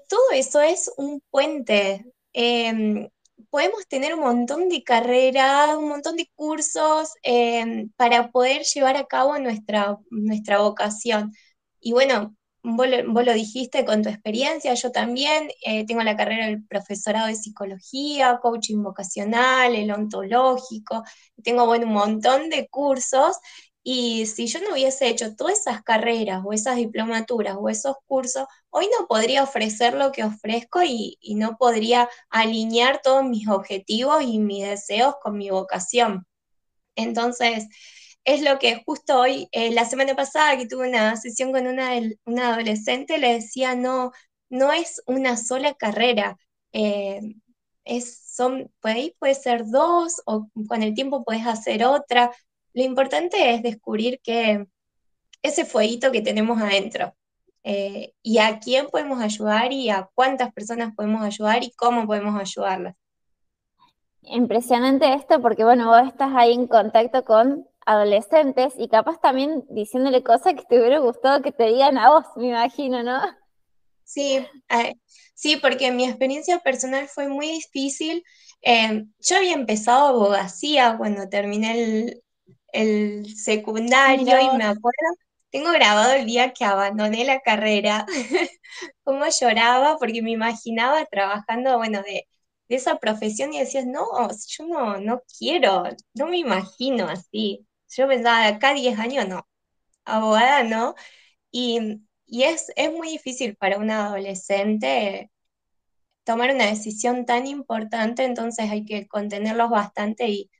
todo 0.09 0.31
eso 0.33 0.61
es 0.61 0.91
un 0.97 1.23
puente. 1.31 2.07
Em, 2.33 3.09
podemos 3.51 3.87
tener 3.89 4.15
un 4.15 4.21
montón 4.21 4.69
de 4.69 4.83
carreras, 4.83 5.77
un 5.77 5.89
montón 5.89 6.17
de 6.17 6.31
cursos 6.35 7.11
em, 7.23 7.91
para 7.97 8.31
poder 8.31 8.63
llevar 8.65 8.97
a 8.97 9.07
cabo 9.07 9.39
nuestra, 9.39 9.99
nuestra 10.11 10.61
vocación. 10.61 11.33
Y 11.81 11.93
bueno, 11.93 12.35
vos 12.63 12.87
lo, 13.27 13.33
dijiste 13.35 13.85
con 13.85 14.03
tu 14.03 14.09
experiencia, 14.11 14.75
yo 14.75 14.93
también 14.93 15.51
eh, 15.65 15.87
tengo 15.87 16.03
la 16.03 16.17
carrera 16.17 16.47
del 16.47 16.65
profesorado 16.67 17.27
de 17.29 17.35
psicología, 17.37 18.39
coaching 18.43 18.83
vocacional, 18.83 19.75
el 19.75 19.91
ontológico, 19.91 21.03
tengo 21.43 21.67
bueno, 21.67 21.87
un 21.87 21.95
montón 21.95 22.51
de 22.51 22.69
cursos 22.69 23.37
y 23.83 24.27
si 24.27 24.47
yo 24.47 24.61
no 24.61 24.73
hubiese 24.73 25.09
hecho 25.09 25.35
todas 25.37 25.61
esas 25.61 25.83
carreras 25.83 26.43
o 26.45 26.53
esas 26.53 26.77
diplomaturas 26.77 27.57
o 27.59 27.69
esos 27.69 27.97
cursos, 28.07 28.47
hoy 28.71 28.89
no 28.99 29.07
podría 29.07 29.43
ofrecer 29.43 29.95
lo 29.95 30.13
que 30.13 30.25
ofrezco 30.25 30.83
y, 30.85 31.19
no 31.37 31.57
podría 31.57 32.09
alinear 32.29 33.01
todos 33.03 33.25
mis 33.25 33.49
objetivos 33.49 34.23
y 34.23 34.39
mis 34.39 34.65
deseos 34.67 35.15
con 35.23 35.39
mi 35.39 35.51
vocación. 35.51 36.27
Entonces, 36.97 37.67
es 38.25 38.43
lo 38.43 38.59
que 38.59 38.83
justo 38.85 39.21
hoy, 39.21 39.49
eh, 39.53 39.73
la 39.73 39.85
semana 39.87 40.15
pasada 40.17 40.57
que 40.59 40.67
tuve 40.67 40.89
una 40.89 41.17
sesión 41.17 41.53
con 41.53 41.67
una, 41.67 41.93
adolescente, 42.53 43.19
le 43.19 43.35
decía, 43.35 43.75
no, 43.77 44.13
no 44.51 44.73
es 44.73 45.03
una 45.07 45.37
sola 45.37 45.75
carrera. 45.75 46.39
Eh, 46.73 47.21
es, 47.85 48.21
son, 48.35 48.71
puede, 48.81 49.17
puede 49.19 49.35
ser 49.35 49.67
dos 49.67 50.23
o 50.27 50.49
con 50.69 50.83
el 50.83 50.95
tiempo 50.95 51.25
puedes 51.25 51.47
hacer 51.47 51.85
otra, 51.85 52.33
lo 52.73 52.83
importante 52.83 53.55
es 53.55 53.63
descubrir 53.63 54.21
que 54.23 54.67
ese 55.43 55.65
fueguito 55.65 56.13
que 56.13 56.21
tenemos 56.21 56.61
adentro 56.61 57.15
eh, 57.63 58.15
y 58.23 58.39
a 58.39 58.59
quién 58.59 58.87
podemos 58.89 59.21
ayudar 59.21 59.73
y 59.73 59.91
a 59.91 60.09
cuántas 60.15 60.53
personas 60.53 60.95
podemos 60.95 61.23
ayudar 61.23 61.63
y 61.63 61.73
cómo 61.73 62.07
podemos 62.07 62.41
ayudarlas. 62.41 62.97
Impresionante 64.23 65.13
esto 65.15 65.41
porque, 65.41 65.65
bueno, 65.65 65.89
vos 65.89 66.07
estás 66.07 66.31
ahí 66.35 66.53
en 66.53 66.67
contacto 66.67 67.25
con 67.25 67.67
adolescentes 67.87 68.75
y 68.79 68.89
capaz 68.89 69.21
también 69.21 69.65
diciéndole 69.71 70.23
cosas 70.23 70.55
que 70.55 70.65
te 70.69 70.79
hubiera 70.79 70.99
gustado 70.99 71.43
que 71.43 71.53
te 71.53 71.65
digan 71.65 71.99
a 71.99 72.11
vos, 72.11 72.25
me 72.37 72.49
imagino, 72.49 73.03
¿no? 73.03 73.21
Sí, 74.05 74.45
eh, 74.69 74.95
sí, 75.35 75.57
porque 75.57 75.91
mi 75.93 76.05
experiencia 76.05 76.59
personal 76.59 77.09
fue 77.09 77.29
muy 77.29 77.47
difícil. 77.47 78.25
Eh, 78.63 79.05
yo 79.21 79.37
había 79.37 79.55
empezado 79.55 80.09
abogacía 80.09 80.97
cuando 80.99 81.29
terminé 81.29 81.83
el, 81.83 82.23
el 82.73 83.37
secundario 83.37 84.41
y 84.41 84.57
me 84.57 84.65
acuerdo, 84.65 85.09
tengo 85.51 85.73
grabado 85.73 86.15
el 86.15 86.27
día 86.27 86.53
que 86.53 86.65
abandoné 86.65 87.25
la 87.25 87.41
carrera, 87.41 88.07
cómo 89.05 89.25
lloraba 89.29 89.99
porque 89.99 90.23
me 90.23 90.31
imaginaba 90.33 91.05
trabajando, 91.07 91.77
bueno, 91.79 92.03
de, 92.03 92.27
esa 92.69 92.99
profesión 92.99 93.53
y 93.53 93.59
decías, 93.61 93.85
no, 93.87 94.05
yo 94.49 94.67
no, 94.67 94.99
no 94.99 95.23
quiero, 95.39 95.85
no 96.15 96.27
me 96.29 96.39
imagino 96.39 97.09
así. 97.09 97.67
Yo 97.89 98.07
pensaba, 98.09 98.43
de 98.43 98.55
acá 98.55 98.75
10 98.75 98.99
años 98.99 99.27
no, 99.29 99.47
abogada 100.05 100.65
no. 100.65 100.95
Y, 101.51 102.03
es, 102.29 102.73
es 102.77 102.93
muy 102.93 103.11
difícil 103.11 103.57
para 103.57 103.79
un 103.79 103.91
adolescente 103.91 105.31
tomar 106.25 106.55
una 106.55 106.67
decisión 106.67 107.27
tan 107.27 107.47
importante, 107.47 108.25
entonces 108.25 108.71
hay 108.71 108.85
que 108.85 109.09
contenerlos 109.09 109.71
bastante 109.71 110.29
y 110.29 110.51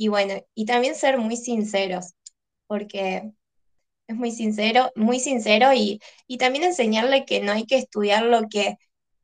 y 0.00 0.08
bueno, 0.08 0.32
y 0.54 0.64
también 0.64 0.94
ser 0.94 1.18
muy 1.18 1.36
sinceros, 1.36 2.14
porque 2.66 3.34
es 4.06 4.16
muy 4.16 4.30
sincero, 4.30 4.90
muy 4.96 5.20
sincero 5.20 5.74
y, 5.74 6.00
también 6.38 6.64
enseñarle 6.64 7.26
que 7.26 7.42
no 7.42 7.52
hay 7.52 7.66
que 7.66 7.76
estudiar 7.76 8.22
lo 8.22 8.48
que 8.48 8.78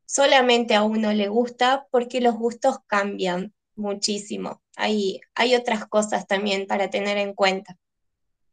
solamente 0.05 0.75
a 0.75 0.83
uno 0.83 1.15
le 1.15 1.29
gusta, 1.29 1.87
porque 1.91 2.21
los 2.21 2.35
gustos 2.35 2.77
cambian 2.87 3.55
muchísimo. 3.75 4.61
Hay, 4.77 5.23
hay 5.35 5.55
otras 5.55 5.87
cosas 5.87 6.27
también 6.27 6.67
para 6.67 6.91
tener 6.91 7.17
en 7.17 7.33
cuenta. 7.33 7.79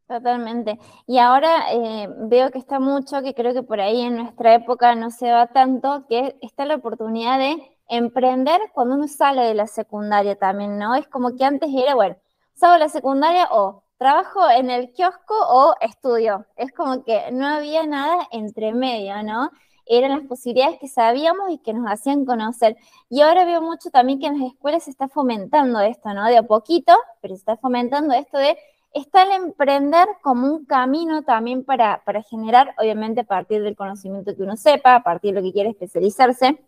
Totalmente. 0.08 0.80
Y 1.06 1.18
ahora 1.18 1.74
eh, 1.74 2.08
veo 2.30 2.52
que 2.52 2.60
está 2.60 2.80
mucho, 2.80 3.22
que 3.22 3.34
creo 3.34 3.54
que 3.54 3.64
por 3.64 3.82
ahí 3.82 4.00
en 4.00 4.16
nuestra 4.16 4.56
época 4.56 4.96
no 4.96 5.12
se 5.12 5.30
va 5.30 5.48
tanto, 5.48 6.06
que 6.08 6.38
está 6.42 6.66
la 6.66 6.76
oportunidad 6.76 7.38
de 7.38 7.73
emprender 7.96 8.60
cuando 8.74 8.96
uno 8.96 9.08
sale 9.08 9.44
de 9.44 9.54
la 9.54 9.68
secundaria 9.68 10.36
también, 10.36 10.78
¿no? 10.80 10.96
Es 10.96 11.08
como 11.08 11.36
que 11.36 11.46
antes 11.46 11.70
era, 11.74 11.96
bueno, 11.96 12.16
salgo 12.54 12.74
de 12.74 12.80
la 12.80 12.90
secundaria 12.90 13.48
o 13.52 13.84
trabajo 13.98 14.50
en 14.50 14.70
el 14.70 14.92
kiosco 14.92 15.36
o 15.48 15.76
estudio. 15.80 16.46
Es 16.56 16.72
como 16.72 17.04
que 17.04 17.32
no 17.32 17.48
había 17.48 17.86
nada 17.86 18.28
entre 18.32 18.74
medio, 18.74 19.22
¿no? 19.24 19.52
Eran 19.86 20.12
las 20.12 20.28
posibilidades 20.28 20.80
que 20.80 20.88
sabíamos 20.88 21.52
y 21.52 21.60
que 21.60 21.74
nos 21.74 21.92
hacían 21.92 22.26
conocer. 22.26 22.78
Y 23.10 23.22
ahora 23.22 23.46
veo 23.46 23.62
mucho 23.62 23.92
también 23.92 24.20
que 24.20 24.28
en 24.28 24.40
las 24.40 24.52
escuelas 24.52 24.84
se 24.84 24.92
está 24.92 25.08
fomentando 25.08 25.80
esto, 25.82 26.14
¿no? 26.14 26.26
De 26.26 26.38
a 26.38 26.44
poquito, 26.44 26.94
pero 27.22 27.36
se 27.36 27.40
está 27.40 27.58
fomentando 27.58 28.14
esto 28.14 28.38
de 28.38 28.58
está 28.94 29.24
el 29.24 29.32
emprender 29.32 30.08
como 30.22 30.48
un 30.48 30.66
camino 30.66 31.24
también 31.24 31.64
para, 31.66 32.04
para 32.06 32.22
generar, 32.24 32.76
obviamente 32.78 33.22
a 33.22 33.24
partir 33.24 33.62
del 33.64 33.76
conocimiento 33.76 34.36
que 34.36 34.44
uno 34.44 34.56
sepa, 34.56 34.96
a 34.96 35.04
partir 35.04 35.34
de 35.34 35.42
lo 35.42 35.46
que 35.46 35.54
quiere 35.54 35.70
especializarse, 35.72 36.60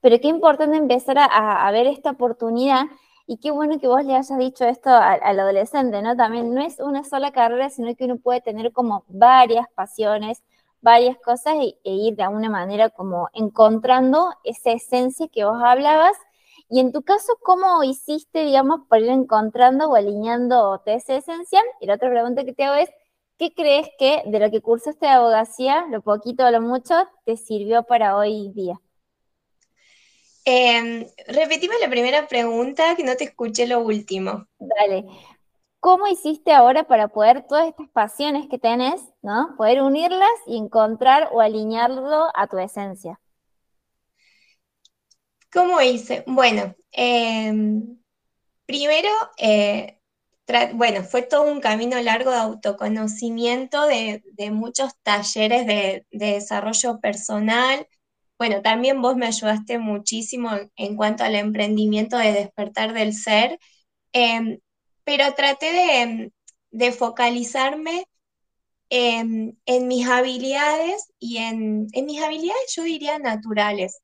pero 0.00 0.18
qué 0.20 0.28
importante 0.28 0.76
empezar 0.76 1.18
a, 1.18 1.70
ver 1.72 1.86
esta 1.86 2.10
oportunidad 2.10 2.84
y 3.26 3.38
qué 3.38 3.50
bueno 3.50 3.78
que 3.78 3.86
vos 3.86 4.04
le 4.04 4.14
hayas 4.14 4.36
dicho 4.38 4.64
esto 4.64 4.90
al, 4.90 5.38
adolescente, 5.38 6.02
¿no? 6.02 6.16
También 6.16 6.54
no 6.54 6.62
es 6.62 6.80
una 6.80 7.04
sola 7.04 7.32
carrera, 7.32 7.70
sino 7.70 7.94
que 7.94 8.04
uno 8.06 8.18
puede 8.18 8.40
tener 8.40 8.72
como 8.72 9.04
varias 9.08 9.66
pasiones, 9.74 10.42
varias 10.80 11.16
cosas 11.18 11.54
e, 11.60 11.76
ir 11.84 12.16
de 12.16 12.22
alguna 12.24 12.50
manera 12.50 12.90
como 12.90 13.28
encontrando 13.34 14.30
esa 14.44 14.72
esencia 14.72 15.28
que 15.28 15.44
vos 15.44 15.58
hablabas. 15.62 16.16
Y 16.68 16.80
en 16.80 16.92
tu 16.92 17.02
caso, 17.02 17.34
¿cómo 17.42 17.82
hiciste, 17.84 18.44
digamos, 18.44 18.80
por 18.88 19.00
ir 19.00 19.08
encontrando 19.10 19.88
o 19.90 19.96
alineando 19.96 20.80
esa 20.86 21.16
esencia? 21.16 21.60
Y 21.80 21.86
la 21.86 21.94
otra 21.94 22.10
pregunta 22.10 22.44
que 22.44 22.52
te 22.52 22.64
hago 22.64 22.76
es, 22.76 22.90
¿qué 23.38 23.52
crees 23.54 23.88
que 23.98 24.22
de 24.26 24.38
lo 24.40 24.50
que 24.50 24.60
cursaste 24.62 25.06
de 25.06 25.12
abogacía, 25.12 25.86
lo 25.90 26.00
poquito 26.02 26.46
o 26.46 26.50
lo 26.50 26.60
mucho, 26.60 26.94
te 27.24 27.36
sirvió 27.36 27.82
para 27.84 28.16
hoy 28.16 28.50
día? 28.54 28.80
Eh, 30.52 31.06
repetime 31.28 31.76
la 31.80 31.88
primera 31.88 32.26
pregunta, 32.26 32.96
que 32.96 33.04
no 33.04 33.14
te 33.14 33.22
escuché 33.22 33.68
lo 33.68 33.78
último. 33.78 34.48
Dale. 34.58 35.06
¿Cómo 35.78 36.08
hiciste 36.08 36.50
ahora 36.50 36.88
para 36.88 37.06
poder 37.06 37.46
todas 37.46 37.68
estas 37.68 37.88
pasiones 37.90 38.48
que 38.48 38.58
tenés, 38.58 39.00
¿no? 39.22 39.54
Poder 39.56 39.80
unirlas 39.80 40.28
y 40.48 40.56
encontrar 40.56 41.28
o 41.30 41.40
alinearlo 41.40 42.32
a 42.34 42.48
tu 42.48 42.58
esencia? 42.58 43.20
¿Cómo 45.52 45.80
hice? 45.80 46.24
Bueno, 46.26 46.74
em, 46.90 48.00
primero, 48.66 49.08
eh, 49.38 50.00
bueno, 50.74 51.04
fue 51.04 51.22
todo 51.22 51.44
un 51.44 51.60
camino 51.60 52.00
largo 52.00 52.32
de 52.32 52.38
autoconocimiento, 52.38 53.86
de, 53.86 54.20
muchos 54.50 54.96
talleres 55.04 55.64
de, 55.68 56.06
de 56.10 56.32
desarrollo 56.32 56.98
personal, 56.98 57.86
bueno, 58.40 58.62
también 58.62 59.02
vos 59.02 59.16
me 59.16 59.26
ayudaste 59.26 59.78
muchísimo 59.78 60.50
en, 60.76 60.96
cuanto 60.96 61.24
al 61.24 61.34
emprendimiento 61.34 62.16
de 62.16 62.32
despertar 62.32 62.94
del 62.94 63.12
ser, 63.12 63.58
em, 64.12 64.60
pero 65.04 65.34
traté 65.34 66.32
de, 66.70 66.92
focalizarme 66.92 68.06
en, 68.90 69.58
mis 69.88 70.08
habilidades 70.08 71.12
y 71.18 71.38
en, 71.38 71.88
mis 71.94 72.22
habilidades 72.22 72.74
yo 72.74 72.84
diría 72.84 73.18
naturales, 73.18 74.00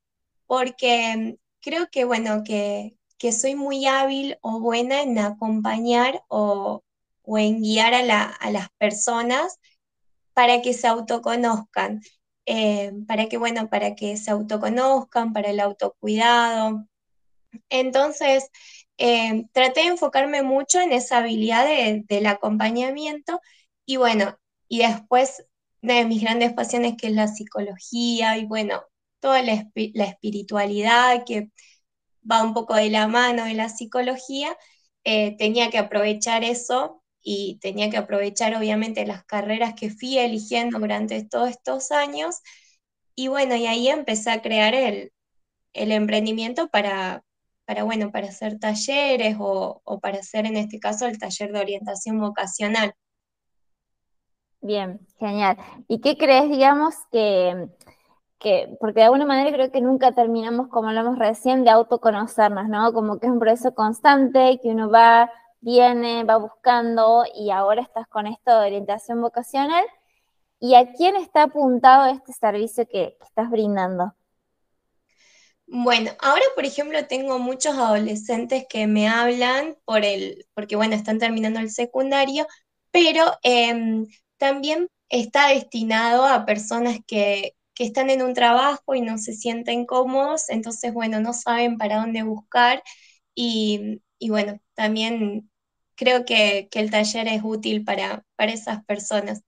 porque 0.46 1.12
em, 1.12 1.36
creo 1.62 1.88
que, 1.90 2.04
bueno, 2.04 2.42
que, 2.44 2.96
soy 3.32 3.54
muy 3.56 3.86
hábil 3.86 4.36
o 4.42 4.60
buena 4.60 5.02
en 5.02 5.18
acompañar 5.18 6.22
o, 6.28 6.82
en 7.38 7.62
guiar 7.62 7.94
a, 7.94 8.26
a 8.26 8.50
las 8.50 8.68
personas 8.78 9.58
para 10.34 10.62
que 10.62 10.74
se 10.74 10.86
autoconozcan. 10.88 12.02
Eh, 12.46 12.92
para 13.08 13.28
que, 13.28 13.38
bueno, 13.38 13.68
para 13.68 13.94
que 13.96 14.16
se 14.16 14.30
autoconozcan, 14.30 15.32
para 15.32 15.50
el 15.50 15.60
autocuidado. 15.60 16.86
Entonces, 17.68 18.50
eh, 18.98 19.46
traté 19.52 19.80
de 19.82 19.88
enfocarme 19.88 20.42
mucho 20.42 20.80
en 20.80 20.92
esa 20.92 21.18
habilidad 21.18 21.66
del 22.08 22.26
acompañamiento 22.26 23.40
y 23.86 23.96
bueno, 23.96 24.38
y 24.68 24.78
después 24.80 25.46
de 25.82 26.04
mis 26.06 26.22
grandes 26.22 26.52
pasiones 26.54 26.96
que 26.96 27.08
es 27.08 27.14
la 27.14 27.28
psicología 27.28 28.38
y 28.38 28.46
bueno, 28.46 28.82
toda 29.20 29.42
la, 29.42 29.52
espiritualidad 29.74 31.24
que 31.26 31.50
va 32.30 32.42
un 32.42 32.54
poco 32.54 32.74
de 32.74 32.90
la 32.90 33.08
mano 33.08 33.44
de 33.44 33.54
la 33.54 33.68
psicología, 33.68 34.56
eh, 35.04 35.36
tenía 35.38 35.70
que 35.70 35.78
aprovechar 35.78 36.44
eso 36.44 37.02
y 37.28 37.58
tenía 37.60 37.90
que 37.90 37.96
aprovechar 37.96 38.54
obviamente 38.54 39.04
las 39.04 39.24
carreras 39.24 39.74
que 39.74 39.90
fui 39.90 40.16
eligiendo 40.16 40.78
durante 40.78 41.24
todos 41.24 41.50
estos 41.50 41.90
años. 41.90 42.40
Y 43.16 43.26
bueno, 43.26 43.56
y 43.56 43.66
ahí 43.66 43.88
empecé 43.88 44.30
a 44.30 44.40
crear 44.40 44.74
el, 44.76 45.10
emprendimiento 45.72 46.68
para, 46.68 47.24
para, 47.64 47.82
bueno, 47.82 48.12
para 48.12 48.28
hacer 48.28 48.60
talleres 48.60 49.36
o, 49.40 49.82
para 50.00 50.20
hacer 50.20 50.46
en 50.46 50.56
este 50.56 50.78
caso 50.78 51.06
el 51.06 51.18
taller 51.18 51.50
de 51.50 51.58
orientación 51.58 52.20
vocacional. 52.20 52.94
Bien, 54.60 55.00
genial. 55.18 55.56
¿Y 55.88 56.00
qué 56.00 56.16
crees, 56.16 56.48
digamos, 56.48 56.94
que 57.10 57.70
que, 58.38 58.76
porque 58.78 59.00
de 59.00 59.04
alguna 59.04 59.24
manera 59.24 59.50
creo 59.50 59.72
que 59.72 59.80
nunca 59.80 60.12
terminamos, 60.12 60.68
como 60.68 60.88
hablamos 60.88 61.18
recién, 61.18 61.64
de 61.64 61.70
autoconocernos, 61.70 62.68
¿no? 62.68 62.92
Como 62.92 63.18
que 63.18 63.26
es 63.26 63.32
un 63.32 63.38
proceso 63.38 63.74
constante, 63.74 64.60
que 64.62 64.68
uno 64.68 64.90
va, 64.90 65.30
viene, 65.60 66.24
va 66.24 66.36
buscando 66.36 67.24
y 67.34 67.50
ahora 67.50 67.82
estás 67.82 68.06
con 68.08 68.26
esto 68.26 68.58
de 68.58 68.66
orientación 68.66 69.20
vocacional. 69.20 69.84
¿Y 70.58 70.74
a 70.74 70.92
quién 70.92 71.16
está 71.16 71.44
apuntado 71.44 72.06
este 72.06 72.32
servicio 72.32 72.86
que, 72.86 73.16
estás 73.20 73.50
brindando? 73.50 74.14
Bueno, 75.66 76.12
ahora 76.20 76.44
por 76.54 76.64
ejemplo 76.64 77.06
tengo 77.06 77.38
muchos 77.38 77.76
adolescentes 77.76 78.66
que 78.68 78.86
me 78.86 79.08
hablan 79.08 79.76
por 79.84 80.04
el, 80.04 80.46
porque 80.54 80.76
bueno, 80.76 80.94
están 80.94 81.18
terminando 81.18 81.60
el 81.60 81.70
secundario, 81.70 82.46
pero 82.90 83.24
em, 83.42 84.06
también 84.38 84.88
está 85.08 85.48
destinado 85.48 86.24
a 86.24 86.46
personas 86.46 86.98
que, 87.06 87.56
que 87.74 87.84
están 87.84 88.10
en 88.10 88.22
un 88.22 88.32
trabajo 88.32 88.94
y 88.94 89.02
no 89.02 89.18
se 89.18 89.34
sienten 89.34 89.86
cómodos, 89.86 90.48
entonces, 90.48 90.94
bueno, 90.94 91.20
no 91.20 91.32
saben 91.32 91.76
para 91.78 91.98
dónde 91.98 92.22
buscar 92.22 92.82
y, 93.34 94.00
bueno, 94.20 94.58
también 94.74 95.50
creo 95.94 96.24
que, 96.24 96.68
el 96.72 96.90
taller 96.90 97.28
es 97.28 97.42
útil 97.42 97.84
para, 97.84 98.24
para 98.36 98.52
esas 98.52 98.84
personas 98.84 99.42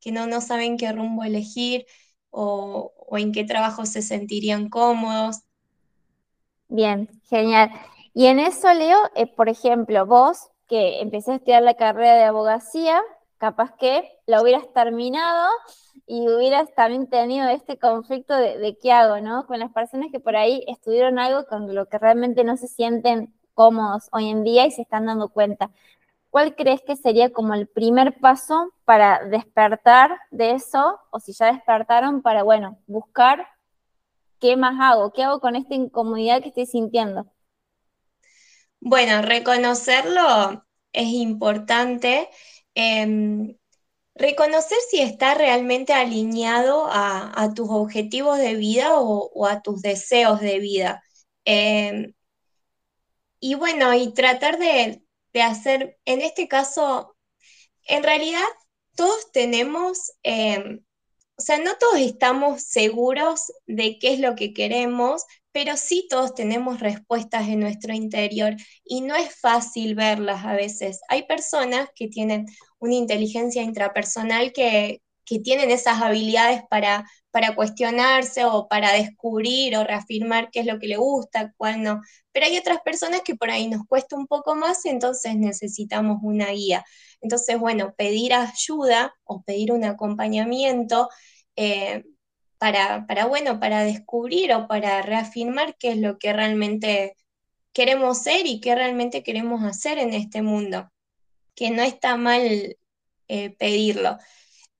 que 0.00 0.12
no, 0.12 0.26
no 0.26 0.40
saben 0.40 0.76
qué 0.76 0.92
rumbo 0.92 1.24
elegir 1.24 1.86
o, 2.30 2.92
en 3.12 3.32
qué 3.32 3.44
trabajo 3.44 3.86
se 3.86 4.02
sentirían 4.02 4.68
cómodos. 4.68 5.42
Bien, 6.68 7.08
genial. 7.28 7.70
Y 8.12 8.26
en 8.26 8.38
eso, 8.38 8.72
Leo, 8.74 8.98
eh, 9.14 9.26
por 9.26 9.48
ejemplo, 9.48 10.04
vos 10.06 10.50
que 10.68 11.00
empecé 11.00 11.32
a 11.32 11.34
estudiar 11.36 11.62
la 11.62 11.74
carrera 11.74 12.16
de 12.16 12.24
abogacía, 12.24 13.02
capaz 13.38 13.76
que 13.76 14.08
la 14.26 14.42
hubieras 14.42 14.72
terminado 14.72 15.48
y 16.06 16.28
hubieras 16.28 16.72
también 16.74 17.08
tenido 17.08 17.48
este 17.48 17.78
conflicto 17.78 18.34
de, 18.34 18.78
qué 18.80 18.92
hago, 18.92 19.20
¿no? 19.20 19.46
Con 19.46 19.58
las 19.60 19.72
personas 19.72 20.08
que 20.10 20.20
por 20.20 20.36
ahí 20.36 20.64
estudiaron 20.66 21.18
algo 21.18 21.46
con 21.46 21.74
lo 21.74 21.86
que 21.86 21.98
realmente 21.98 22.44
no 22.44 22.56
se 22.56 22.68
sienten 22.68 23.34
cómodos 23.54 24.08
hoy 24.12 24.28
en 24.28 24.44
día 24.44 24.66
y 24.66 24.70
se 24.70 24.82
están 24.82 25.06
dando 25.06 25.28
cuenta. 25.28 25.70
¿Cuál 26.30 26.56
crees 26.56 26.82
que 26.82 26.96
sería 26.96 27.32
como 27.32 27.54
el 27.54 27.68
primer 27.68 28.18
paso 28.18 28.72
para 28.84 29.24
despertar 29.24 30.18
de 30.30 30.52
eso? 30.52 30.98
O 31.10 31.20
si 31.20 31.32
ya 31.32 31.52
despertaron, 31.52 32.22
para, 32.22 32.42
bueno, 32.42 32.78
buscar 32.86 33.46
qué 34.40 34.56
más 34.56 34.74
hago, 34.80 35.12
qué 35.12 35.22
hago 35.22 35.40
con 35.40 35.56
esta 35.56 35.74
incomodidad 35.74 36.42
que 36.42 36.48
estoy 36.48 36.66
sintiendo. 36.66 37.26
Bueno, 38.80 39.22
reconocerlo 39.22 40.64
es 40.92 41.08
importante. 41.08 42.28
Em, 42.74 43.56
reconocer 44.14 44.78
si 44.90 45.00
está 45.00 45.34
realmente 45.34 45.92
alineado 45.92 46.86
a, 46.90 47.52
tus 47.54 47.68
objetivos 47.70 48.38
de 48.38 48.54
vida 48.54 48.98
o, 48.98 49.46
a 49.46 49.62
tus 49.62 49.82
deseos 49.82 50.40
de 50.40 50.58
vida. 50.58 51.02
Em, 51.44 52.14
y 53.44 53.56
bueno, 53.56 53.92
y 53.92 54.14
tratar 54.14 54.58
de, 54.58 55.02
hacer, 55.34 55.98
en 56.06 56.22
este 56.22 56.48
caso, 56.48 57.14
en 57.86 58.02
realidad 58.02 58.40
todos 58.96 59.32
tenemos, 59.32 60.12
em, 60.22 60.82
o 61.36 61.42
sea, 61.42 61.58
no 61.58 61.76
todos 61.76 61.98
estamos 61.98 62.62
seguros 62.62 63.52
de 63.66 63.98
qué 63.98 64.14
es 64.14 64.20
lo 64.20 64.34
que 64.34 64.54
queremos, 64.54 65.24
pero 65.52 65.76
sí 65.76 66.06
todos 66.08 66.34
tenemos 66.34 66.80
respuestas 66.80 67.46
en 67.48 67.60
nuestro 67.60 67.92
interior 67.92 68.56
y 68.82 69.02
no 69.02 69.14
es 69.14 69.38
fácil 69.38 69.94
verlas 69.94 70.42
a 70.46 70.54
veces. 70.54 71.00
Hay 71.10 71.26
personas 71.26 71.90
que 71.94 72.08
tienen 72.08 72.46
una 72.78 72.94
inteligencia 72.94 73.60
intrapersonal 73.62 74.54
que, 74.54 75.02
tienen 75.42 75.70
esas 75.70 76.00
habilidades 76.00 76.62
para, 76.70 77.04
para 77.34 77.56
cuestionarse 77.56 78.44
o 78.44 78.68
para 78.68 78.92
descubrir 78.92 79.76
o 79.76 79.82
reafirmar 79.82 80.50
qué 80.52 80.60
es 80.60 80.66
lo 80.66 80.78
que 80.78 80.86
le 80.86 80.98
gusta, 80.98 81.52
cuál 81.56 81.82
no. 81.82 82.00
Pero 82.30 82.46
hay 82.46 82.56
otras 82.56 82.80
personas 82.82 83.22
que 83.22 83.34
por 83.34 83.50
ahí 83.50 83.66
nos 83.66 83.84
cuesta 83.88 84.14
un 84.14 84.28
poco 84.28 84.54
más 84.54 84.84
entonces 84.84 85.34
necesitamos 85.34 86.18
una 86.22 86.50
guía. 86.50 86.84
Entonces, 87.20 87.58
bueno, 87.58 87.92
pedir 87.98 88.34
ayuda 88.34 89.16
o 89.24 89.42
pedir 89.42 89.72
un 89.72 89.82
acompañamiento 89.82 91.08
eh, 91.56 92.04
para, 92.56 93.04
bueno, 93.26 93.58
para 93.58 93.82
descubrir 93.82 94.52
o 94.52 94.68
para 94.68 95.02
reafirmar 95.02 95.76
qué 95.76 95.90
es 95.90 95.98
lo 95.98 96.20
que 96.20 96.32
realmente 96.32 97.16
queremos 97.72 98.22
ser 98.22 98.46
y 98.46 98.60
qué 98.60 98.76
realmente 98.76 99.24
queremos 99.24 99.64
hacer 99.64 99.98
en 99.98 100.14
este 100.14 100.40
mundo, 100.40 100.88
que 101.56 101.72
no 101.72 101.82
está 101.82 102.16
mal 102.16 102.76
eh, 103.26 103.50
pedirlo. 103.58 104.18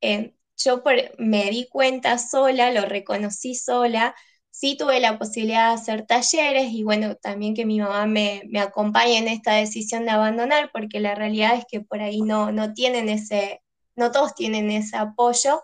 Eh, 0.00 0.34
yo 0.56 0.82
me 1.18 1.50
di 1.50 1.66
cuenta 1.68 2.18
sola, 2.18 2.72
lo 2.72 2.82
reconocí 2.82 3.54
sola, 3.54 4.14
sí 4.50 4.76
tuve 4.76 5.00
la 5.00 5.18
posibilidad 5.18 5.68
de 5.68 5.74
hacer 5.74 6.06
talleres 6.06 6.72
y 6.72 6.82
bueno, 6.84 7.16
también 7.16 7.54
que 7.54 7.66
mi 7.66 7.80
mamá 7.80 8.06
me, 8.06 8.42
me 8.50 8.60
acompañe 8.60 9.18
en 9.18 9.28
esta 9.28 9.54
decisión 9.54 10.04
de 10.04 10.12
abandonar, 10.12 10.70
porque 10.72 11.00
la 11.00 11.14
realidad 11.14 11.56
es 11.56 11.64
que 11.70 11.80
por 11.80 12.00
ahí 12.00 12.22
no, 12.22 12.52
no 12.52 12.72
tienen 12.72 13.08
ese, 13.08 13.62
no 13.96 14.12
todos 14.12 14.34
tienen 14.34 14.70
ese 14.70 14.96
apoyo 14.96 15.62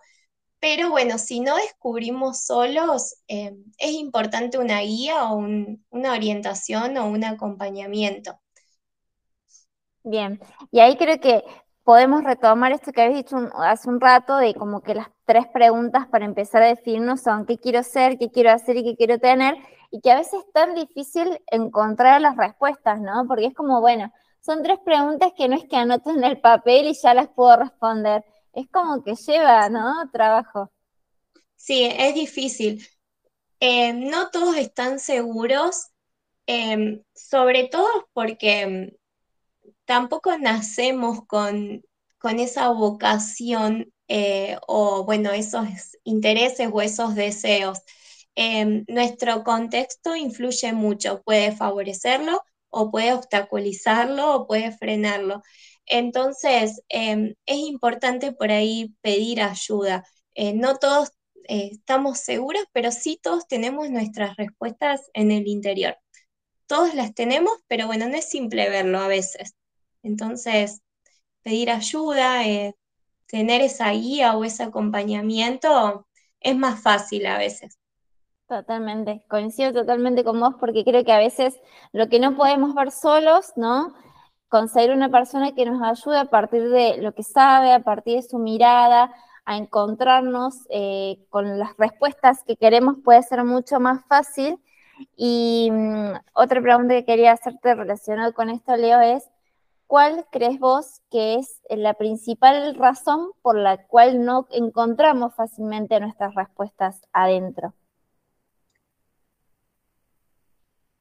pero 0.60 0.90
bueno, 0.90 1.18
si 1.18 1.40
no 1.40 1.56
descubrimos 1.56 2.44
solos, 2.44 3.16
eh, 3.28 3.54
es 3.78 3.92
importante 3.92 4.58
una 4.58 4.80
guía 4.80 5.24
o 5.32 5.36
una 5.90 6.12
orientación 6.12 6.96
o 6.98 7.06
un 7.08 7.24
acompañamiento. 7.24 8.38
Bien, 10.02 10.40
y 10.70 10.80
ahí 10.80 10.96
creo 10.96 11.20
que 11.20 11.42
podemos 11.90 12.22
retomar 12.22 12.70
esto 12.70 12.92
que 12.92 13.02
habéis 13.02 13.24
dicho 13.24 13.36
hace 13.54 13.88
un 13.88 14.00
rato, 14.00 14.36
de 14.36 14.54
como 14.54 14.80
que 14.80 14.94
las 14.94 15.08
tres 15.24 15.48
preguntas 15.52 16.06
para 16.06 16.24
empezar 16.24 16.62
a 16.62 16.68
definirnos 16.68 17.20
son 17.20 17.46
qué 17.46 17.58
quiero 17.58 17.82
ser, 17.82 18.16
qué 18.16 18.30
quiero 18.30 18.52
hacer 18.52 18.76
y 18.76 18.84
qué 18.84 18.94
quiero 18.94 19.18
tener, 19.18 19.56
y 19.90 20.00
que 20.00 20.12
a 20.12 20.18
veces 20.18 20.34
es 20.34 20.52
tan 20.52 20.76
difícil 20.76 21.40
encontrar 21.48 22.20
las 22.20 22.36
respuestas, 22.36 23.00
¿no? 23.00 23.26
Porque 23.26 23.46
es 23.46 23.54
como, 23.54 23.80
bueno, 23.80 24.12
son 24.40 24.62
tres 24.62 24.78
preguntas 24.84 25.32
que 25.36 25.48
no 25.48 25.56
es 25.56 25.64
que 25.64 25.78
anoten 25.78 26.18
en 26.18 26.24
el 26.24 26.40
papel 26.40 26.86
y 26.86 26.94
ya 26.94 27.12
las 27.12 27.26
puedo 27.26 27.56
responder 27.56 28.24
es 28.52 28.68
como 28.70 29.02
que 29.02 29.16
lleva, 29.16 29.68
¿no? 29.68 30.08
Trabajo. 30.12 30.70
Sí, 31.56 31.90
es 31.92 32.14
difícil. 32.14 32.86
Eh, 33.58 33.92
no 33.94 34.30
todos 34.30 34.56
están 34.56 35.00
seguros, 35.00 35.88
em, 36.46 37.02
sobre 37.14 37.66
todo 37.66 38.08
porque 38.12 38.60
em, 38.60 38.90
tampoco 39.90 40.38
nacemos 40.38 41.26
con, 41.26 41.82
con 42.18 42.38
esa 42.38 42.68
vocación 42.68 43.92
eh, 44.06 44.56
o, 44.68 45.04
bueno, 45.04 45.32
esos 45.32 45.66
intereses 46.04 46.68
o 46.72 46.80
esos 46.80 47.16
deseos. 47.16 47.80
Em, 48.36 48.84
nuestro 48.86 49.42
contexto 49.42 50.14
influye 50.14 50.72
mucho, 50.72 51.22
puede 51.24 51.50
favorecerlo 51.50 52.40
o 52.68 52.92
puede 52.92 53.12
obstaculizarlo 53.14 54.32
o 54.36 54.46
puede 54.46 54.70
frenarlo. 54.70 55.42
Entonces, 55.86 56.82
em, 56.88 57.34
es 57.46 57.58
importante 57.58 58.30
por 58.32 58.52
ahí 58.52 58.94
pedir 59.02 59.42
ayuda. 59.42 60.04
Eh, 60.36 60.54
no 60.54 60.76
todos 60.76 61.10
eh, 61.48 61.70
estamos 61.72 62.20
seguros, 62.20 62.62
pero 62.72 62.92
sí 62.92 63.18
todos 63.20 63.48
tenemos 63.48 63.90
nuestras 63.90 64.36
respuestas 64.36 65.10
en 65.14 65.32
el 65.32 65.48
interior. 65.48 65.98
Todos 66.68 66.94
las 66.94 67.14
tenemos, 67.14 67.52
pero 67.68 67.86
bueno, 67.88 68.08
no 68.08 68.16
es 68.16 68.28
simple 68.30 68.70
verlo 68.70 69.00
a 69.00 69.08
veces. 69.08 69.54
Entonces, 70.02 70.82
pedir 71.42 71.70
ayuda, 71.70 72.46
eh, 72.46 72.74
tener 73.26 73.60
esa 73.60 73.90
guía 73.90 74.36
o 74.36 74.44
ese 74.44 74.62
acompañamiento 74.62 76.06
es 76.40 76.56
más 76.56 76.82
fácil 76.82 77.26
a 77.26 77.38
veces. 77.38 77.78
Totalmente, 78.46 79.24
coincido 79.28 79.72
totalmente 79.72 80.24
con 80.24 80.40
vos 80.40 80.54
porque 80.58 80.84
creo 80.84 81.04
que 81.04 81.12
a 81.12 81.18
veces 81.18 81.60
lo 81.92 82.08
que 82.08 82.18
no 82.18 82.36
podemos 82.36 82.74
ver 82.74 82.90
solos, 82.90 83.52
¿no? 83.54 83.94
conseguir 84.50 84.90
una 84.90 85.08
persona 85.08 85.54
que 85.54 85.64
nos 85.64 85.80
ayude 85.80 86.18
a 86.18 86.24
partir 86.26 86.68
de 86.68 86.98
lo 86.98 87.14
que 87.14 87.22
sabe, 87.22 87.72
a 87.72 87.80
partir 87.80 88.16
de 88.16 88.28
su 88.28 88.38
mirada, 88.38 89.14
a 89.46 89.56
encontrarnos 89.56 90.66
eh, 90.70 91.24
con 91.30 91.58
las 91.58 91.76
respuestas 91.78 92.42
que 92.44 92.56
queremos 92.56 92.96
puede 93.02 93.22
ser 93.22 93.44
mucho 93.44 93.80
más 93.80 94.04
fácil. 94.06 94.58
Y 95.16 95.70
mm, 95.72 96.14
otra 96.34 96.60
pregunta 96.60 96.94
que 96.94 97.04
quería 97.04 97.32
hacerte 97.32 97.74
relacionado 97.74 98.34
con 98.34 98.50
esto, 98.50 98.76
Leo, 98.76 99.00
es, 99.00 99.24
¿cuál 99.90 100.24
crees 100.30 100.60
vos 100.60 101.02
que 101.10 101.34
es 101.34 101.60
la 101.68 101.94
principal 101.94 102.76
razón 102.76 103.32
por 103.42 103.58
la 103.58 103.88
cual 103.88 104.24
no 104.24 104.46
encontramos 104.52 105.34
fácilmente 105.34 105.98
nuestras 105.98 106.32
respuestas 106.36 107.00
adentro? 107.12 107.74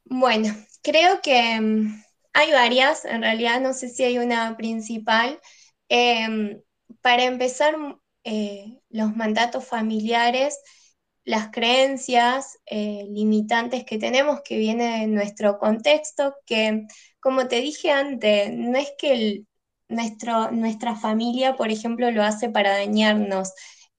Bueno, 0.06 0.56
creo 0.82 1.22
que 1.22 1.62
mm, 1.62 2.04
hay 2.34 2.52
varias, 2.52 3.06
en 3.06 3.22
realidad 3.22 3.62
no 3.62 3.74
sé 3.74 3.90
si 3.90 4.06
hay 4.06 4.18
una 4.18 4.58
principal. 4.58 5.40
Em, 5.88 6.60
para 7.04 7.26
empezar, 7.26 7.76
eh, 8.24 8.82
los 8.90 9.16
mandatos 9.16 9.66
familiares, 9.66 10.58
las 11.30 11.50
creencias 11.52 12.58
eh, 12.66 13.06
limitantes 13.12 13.86
que 13.86 14.00
tenemos 14.00 14.42
que 14.44 14.58
vienen 14.58 15.02
de 15.02 15.08
nuestro 15.16 15.60
contexto, 15.60 16.34
que 16.48 16.88
como 17.20 17.48
te 17.48 17.58
dije 17.62 17.92
antes, 17.92 18.52
no 18.52 18.76
es 18.80 18.90
que 18.98 19.44
nuestro, 19.90 20.50
nuestra 20.52 20.96
familia, 20.96 21.56
por 21.56 21.70
ejemplo, 21.70 22.10
lo 22.10 22.24
hace 22.24 22.50
para 22.50 22.72
dañarnos, 22.72 23.52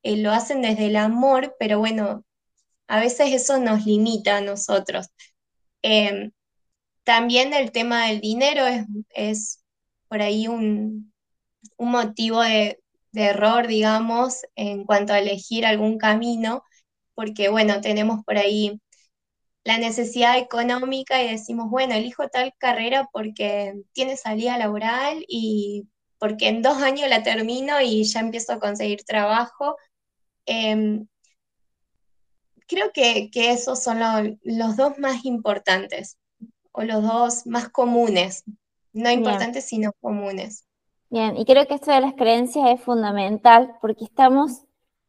eh, 0.02 0.16
lo 0.16 0.32
hacen 0.32 0.60
desde 0.62 0.86
el 0.86 0.96
amor, 0.96 1.54
pero 1.60 1.78
bueno, 1.78 2.24
a 2.88 3.00
veces 3.00 3.32
eso 3.32 3.58
nos 3.60 3.86
limita 3.86 4.38
a 4.38 4.40
nosotros. 4.40 5.08
Em, 5.82 6.32
también 7.04 7.54
el 7.54 7.72
tema 7.72 8.06
del 8.08 8.20
dinero 8.20 8.66
es, 8.66 8.86
es 9.10 9.64
por 10.08 10.22
ahí 10.22 10.48
un, 10.48 11.12
un 11.76 11.90
motivo 11.92 12.42
de, 12.42 12.80
de 13.12 13.24
error, 13.24 13.66
digamos, 13.68 14.42
en 14.56 14.84
cuanto 14.84 15.12
a 15.12 15.20
elegir 15.20 15.66
algún 15.66 15.98
camino, 15.98 16.64
porque 17.14 17.48
bueno, 17.48 17.80
tenemos 17.80 18.24
por 18.24 18.38
ahí 18.38 18.80
la 19.64 19.78
necesidad 19.78 20.38
económica 20.38 21.22
y 21.22 21.30
decimos, 21.30 21.70
bueno, 21.70 21.94
elijo 21.94 22.28
tal 22.28 22.54
carrera 22.58 23.08
porque 23.12 23.82
tiene 23.92 24.16
salida 24.16 24.58
laboral 24.58 25.24
y 25.28 25.86
porque 26.18 26.48
en 26.48 26.62
dos 26.62 26.82
años 26.82 27.08
la 27.08 27.22
termino 27.22 27.80
y 27.80 28.04
ya 28.04 28.20
empiezo 28.20 28.52
a 28.52 28.60
conseguir 28.60 29.04
trabajo. 29.04 29.76
Em, 30.46 31.06
creo 32.66 32.92
que, 32.92 33.30
esos 33.34 33.82
son 33.82 33.98
los 34.42 34.76
dos 34.76 34.98
más 34.98 35.24
importantes 35.24 36.18
o 36.72 36.82
los 36.82 37.02
dos 37.02 37.46
más 37.46 37.68
comunes, 37.68 38.44
no 38.92 39.10
importantes 39.10 39.64
sino 39.66 39.92
comunes. 40.00 40.64
Bien, 41.10 41.36
y 41.36 41.44
creo 41.44 41.66
que 41.66 41.74
esto 41.74 41.90
de 41.90 42.00
las 42.00 42.14
creencias 42.14 42.70
es 42.70 42.80
fundamental 42.82 43.76
porque 43.80 44.04
estamos 44.04 44.62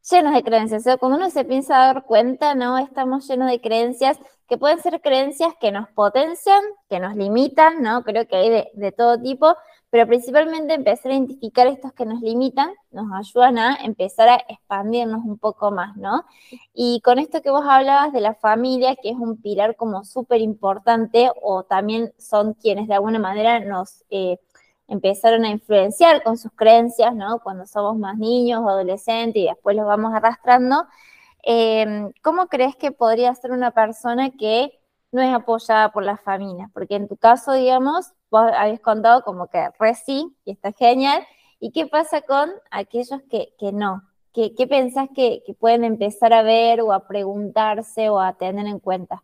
llenos 0.09 0.33
de 0.33 0.43
creencias. 0.43 0.81
O 0.81 0.83
sea, 0.83 0.97
cuando 0.97 1.17
uno 1.17 1.29
se 1.29 1.45
piensa 1.45 1.77
dar 1.77 2.05
cuenta, 2.05 2.55
¿no? 2.55 2.77
Estamos 2.77 3.27
llenos 3.27 3.49
de 3.49 3.61
creencias 3.61 4.19
que 4.47 4.57
pueden 4.57 4.79
ser 4.79 4.99
creencias 4.99 5.53
que 5.61 5.71
nos 5.71 5.87
potencian, 5.89 6.61
que 6.89 6.99
nos 6.99 7.15
limitan, 7.15 7.81
¿no? 7.81 8.03
Creo 8.03 8.27
que 8.27 8.35
hay 8.35 8.49
de, 8.73 8.91
todo 8.91 9.17
tipo, 9.17 9.55
pero 9.89 10.05
principalmente 10.07 10.73
empezar 10.73 11.11
a 11.11 11.15
identificar 11.15 11.67
estos 11.67 11.93
que 11.93 12.05
nos 12.05 12.21
limitan 12.21 12.69
nos 12.91 13.05
ayudan 13.13 13.57
a 13.57 13.75
empezar 13.75 14.27
a 14.27 14.43
expandirnos 14.49 15.23
un 15.23 15.37
poco 15.37 15.71
más, 15.71 15.95
¿no? 15.95 16.25
Y 16.73 16.99
con 16.99 17.17
esto 17.17 17.41
que 17.41 17.49
vos 17.49 17.63
hablabas 17.65 18.11
de 18.11 18.19
la 18.19 18.33
familia, 18.33 18.97
que 18.97 19.11
es 19.11 19.15
un 19.15 19.41
pilar 19.41 19.77
como 19.77 20.03
súper 20.03 20.41
importante, 20.41 21.31
o 21.41 21.63
también 21.63 22.13
son 22.17 22.53
quienes 22.53 22.89
de 22.89 22.95
alguna 22.95 23.19
manera 23.19 23.61
nos 23.61 24.03
eh, 24.09 24.37
empezaron 24.87 25.45
a 25.45 25.49
influenciar 25.49 26.23
con 26.23 26.37
sus 26.37 26.51
creencias, 26.53 27.15
¿no? 27.15 27.39
Cuando 27.39 27.65
somos 27.65 27.97
más 27.97 28.17
niños 28.17 28.61
o 28.63 28.69
adolescentes 28.69 29.41
y 29.41 29.47
después 29.47 29.75
los 29.75 29.85
vamos 29.85 30.13
arrastrando 30.13 30.85
Em, 31.43 32.11
¿cómo 32.21 32.47
crees 32.47 32.75
que 32.75 32.91
podría 32.91 33.33
ser 33.35 33.51
una 33.51 33.71
persona 33.71 34.31
que 34.31 34.79
no 35.11 35.21
es 35.21 35.33
apoyada 35.33 35.91
por 35.91 36.03
las 36.03 36.21
familias? 36.21 36.69
Porque 36.73 36.95
en 36.95 37.07
tu 37.07 37.17
caso, 37.17 37.53
digamos, 37.53 38.13
vos 38.29 38.51
habéis 38.55 38.79
contado 38.79 39.23
como 39.23 39.47
que 39.47 39.69
re 39.79 39.95
sí, 39.95 40.35
y 40.45 40.51
está 40.51 40.71
genial. 40.73 41.25
¿Y 41.59 41.71
qué 41.71 41.87
pasa 41.87 42.21
con 42.21 42.51
aquellos 42.71 43.21
que, 43.29 43.53
no? 43.73 44.03
¿Qué, 44.33 44.55
qué 44.55 44.67
pensás 44.67 45.09
que, 45.15 45.43
pueden 45.59 45.83
empezar 45.83 46.33
a 46.33 46.43
ver 46.43 46.81
o 46.81 46.93
a 46.93 47.07
preguntarse 47.07 48.09
o 48.09 48.19
a 48.19 48.33
tener 48.33 48.67
en 48.67 48.79
cuenta? 48.79 49.23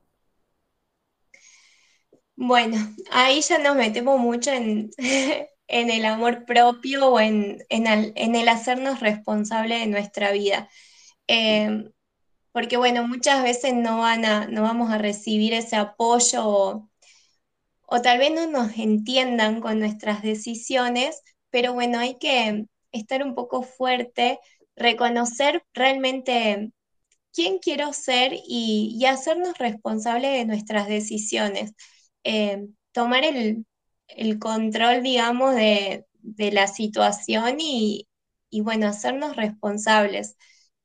Bueno, 2.38 2.78
ahí 3.12 3.41
ya 3.41 3.58
nos 3.58 3.76
metemos 3.76 4.19
mucho 4.19 4.52
en, 4.52 4.91
el 5.67 6.06
amor 6.06 6.45
propio 6.45 7.10
o 7.13 7.19
en, 7.19 7.63
el, 7.69 8.47
hacernos 8.47 9.00
responsable 9.00 9.80
de 9.80 9.88
nuestra 9.88 10.32
vida. 10.32 10.69
Em, 11.28 11.91
porque 12.52 12.78
bueno, 12.78 13.08
muchas 13.08 13.43
veces 13.43 13.73
no, 13.76 14.00
van 14.00 14.26
a, 14.26 14.47
no 14.47 14.63
vamos 14.63 14.91
a 14.91 14.97
recibir 15.00 15.54
ese 15.54 15.76
apoyo 15.78 16.89
o, 17.88 18.02
tal 18.04 18.19
vez 18.19 18.32
no 18.32 18.47
nos 18.47 18.78
entiendan 18.78 19.62
con 19.62 19.80
nuestras 19.80 20.21
decisiones, 20.21 21.21
pero 21.50 21.73
bueno, 21.73 22.00
hay 22.00 22.17
que 22.19 22.65
estar 22.91 23.23
un 23.23 23.36
poco 23.36 23.63
fuerte, 23.63 24.39
reconocer 24.76 25.63
realmente 25.73 26.71
quién 27.34 27.60
quiero 27.60 27.93
ser 27.93 28.34
y, 28.47 29.04
hacernos 29.06 29.58
responsables 29.58 30.34
de 30.34 30.45
nuestras 30.45 30.88
decisiones. 30.88 31.73
Eh, 32.30 32.68
tomar 32.92 33.24
el, 33.24 33.66
control, 34.40 35.02
digamos, 35.04 35.56
de, 35.56 36.06
la 36.52 36.68
situación 36.68 37.58
y, 37.60 38.08
bueno, 38.63 38.88
hacernos 38.88 39.36
responsables 39.38 40.36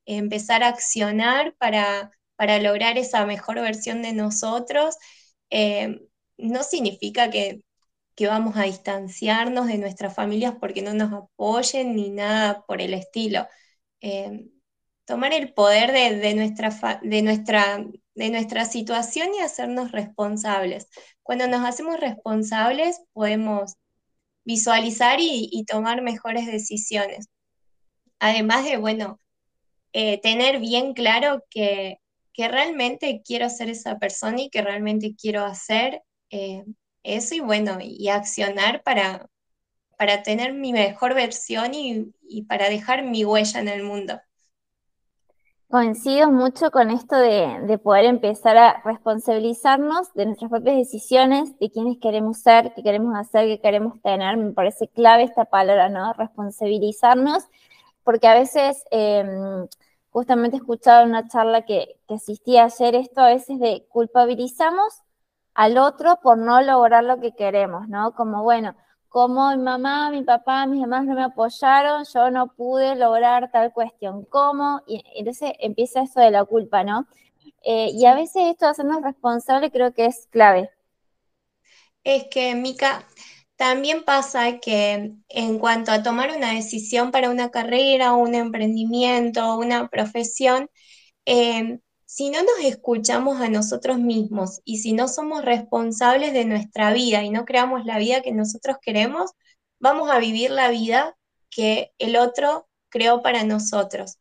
empezar 0.05 0.63
a 0.63 0.69
accionar 0.69 1.55
para, 1.57 2.11
para 2.35 2.59
lograr 2.59 2.97
esa 2.97 3.25
mejor 3.25 3.55
versión 3.61 4.01
de 4.03 4.13
nosotros, 4.13 4.97
eh, 5.49 6.01
no 6.37 6.63
significa 6.63 7.29
que, 7.29 7.61
vamos 8.21 8.55
a 8.57 8.63
distanciarnos 8.63 9.67
de 9.67 9.77
nuestras 9.77 10.15
familias 10.15 10.55
porque 10.59 10.81
no 10.81 10.93
nos 10.93 11.13
apoyen 11.13 11.95
ni 11.95 12.09
nada 12.09 12.63
por 12.67 12.81
el 12.81 12.93
estilo. 12.93 13.47
Eh, 14.01 14.47
tomar 15.05 15.33
el 15.33 15.53
poder 15.53 15.91
de, 15.91 16.35
nuestra, 16.35 16.99
de, 17.03 17.21
nuestra, 17.23 17.85
de 18.15 18.29
nuestra 18.29 18.65
situación 18.65 19.33
y 19.33 19.39
hacernos 19.39 19.91
responsables. 19.91 20.87
Cuando 21.23 21.47
nos 21.47 21.65
hacemos 21.65 21.99
responsables 21.99 23.01
podemos 23.13 23.75
visualizar 24.45 25.19
y, 25.19 25.49
y 25.51 25.65
tomar 25.65 26.01
mejores 26.01 26.47
decisiones. 26.47 27.27
Además 28.19 28.65
de, 28.65 28.77
bueno, 28.77 29.19
eh, 29.93 30.19
tener 30.21 30.59
bien 30.59 30.93
claro 30.93 31.43
que, 31.49 31.99
realmente 32.35 33.21
quiero 33.23 33.47
ser 33.47 33.69
esa 33.69 33.99
persona 33.99 34.41
y 34.41 34.49
que 34.49 34.63
realmente 34.63 35.15
quiero 35.15 35.45
hacer 35.45 36.01
eh, 36.31 36.63
eso 37.03 37.35
y 37.35 37.41
bueno, 37.41 37.77
y 37.79 38.09
accionar 38.09 38.81
para, 38.81 39.29
para 39.99 40.23
tener 40.23 40.53
mi 40.53 40.73
mejor 40.73 41.13
versión 41.13 41.73
y, 41.75 42.11
para 42.47 42.69
dejar 42.69 43.03
mi 43.03 43.23
huella 43.23 43.59
en 43.59 43.67
el 43.67 43.83
mundo. 43.83 44.19
Coincido 45.73 46.29
mucho 46.29 46.69
con 46.69 46.91
esto 46.91 47.15
de, 47.15 47.61
de, 47.65 47.79
poder 47.79 48.05
empezar 48.05 48.57
a 48.57 48.83
responsabilizarnos 48.85 50.13
de 50.13 50.27
nuestras 50.27 50.51
propias 50.51 50.75
decisiones, 50.75 51.57
de 51.57 51.71
quiénes 51.71 51.97
queremos 51.97 52.37
ser, 52.37 52.75
qué 52.75 52.83
queremos 52.83 53.15
hacer, 53.17 53.47
qué 53.47 53.59
queremos 53.59 53.99
tener. 54.03 54.37
Me 54.37 54.51
parece 54.51 54.87
clave 54.89 55.23
esta 55.23 55.45
palabra, 55.45 55.89
¿no? 55.89 56.13
Responsabilizarnos 56.13 57.45
porque 58.03 58.27
a 58.27 58.35
veces, 58.35 58.83
em, 58.91 59.67
justamente 60.11 60.57
escuchaba 60.57 61.05
una 61.05 61.27
charla 61.27 61.63
que, 61.63 61.99
que 62.07 62.13
asistí 62.13 62.59
ayer, 62.59 62.93
esto 62.93 63.21
a 63.21 63.29
veces 63.29 63.59
de 63.59 63.87
culpabilizamos 63.89 65.01
al 65.55 65.79
otro 65.79 66.19
por 66.21 66.37
no 66.37 66.61
lograr 66.61 67.03
lo 67.03 67.19
que 67.19 67.33
queremos, 67.33 67.87
¿no? 67.89 68.13
Como, 68.13 68.43
bueno, 68.43 68.75
como 69.13 69.51
mi 69.55 69.61
mamá, 69.61 70.09
mi 70.09 70.23
papá, 70.23 70.65
mis 70.65 70.81
mamás 70.81 71.05
no 71.05 71.13
me 71.13 71.23
apoyaron, 71.23 72.03
yo 72.11 72.31
no 72.31 72.47
pude 72.47 72.95
lograr 72.95 73.51
tal 73.51 73.71
cuestión. 73.71 74.25
¿Cómo? 74.25 74.81
Y 74.87 75.03
entonces 75.15 75.51
empieza 75.59 76.01
eso 76.01 76.19
de 76.19 76.31
la 76.31 76.45
culpa, 76.45 76.83
¿no? 76.83 77.05
Eh, 77.63 77.91
y 77.93 78.07
a 78.07 78.15
veces 78.15 78.41
esto 78.47 78.65
de 78.65 78.71
hacernos 78.71 79.03
responsables 79.03 79.71
creo 79.71 79.93
que 79.93 80.07
es 80.07 80.27
clave. 80.31 80.71
Es 82.03 82.25
que, 82.31 82.55
Mica, 82.55 83.07
también 83.55 84.03
pasa 84.03 84.59
que 84.59 85.13
en 85.29 85.59
cuanto 85.59 85.91
a 85.91 86.01
tomar 86.01 86.35
una 86.35 86.51
decisión 86.53 87.11
para 87.11 87.29
una 87.29 87.51
carrera, 87.51 88.13
un 88.13 88.33
emprendimiento, 88.33 89.59
una 89.59 89.89
profesión, 89.89 90.71
em, 91.25 91.79
si 92.13 92.29
no 92.29 92.43
nos 92.43 92.59
escuchamos 92.63 93.41
a 93.41 93.49
nosotros 93.49 93.97
mismos 93.97 94.61
y 94.65 94.77
si 94.77 94.93
no 94.93 95.07
somos 95.07 95.43
responsables 95.43 96.31
de 96.31 96.45
nuestra 96.45 96.93
vida 96.93 97.23
y 97.23 97.31
no 97.31 97.43
creamos 97.43 97.85
la 97.85 97.97
vida 97.97 98.21
que 98.21 98.31
nosotros 98.31 98.77
queremos, 98.83 99.31
vamos 99.79 100.11
a 100.11 100.19
vivir 100.19 100.51
la 100.51 100.69
vida 100.69 101.17
que 101.49 101.91
el 101.97 102.15
otro 102.15 102.67
creó 102.89 103.23
para 103.23 103.43
nosotros, 103.43 104.19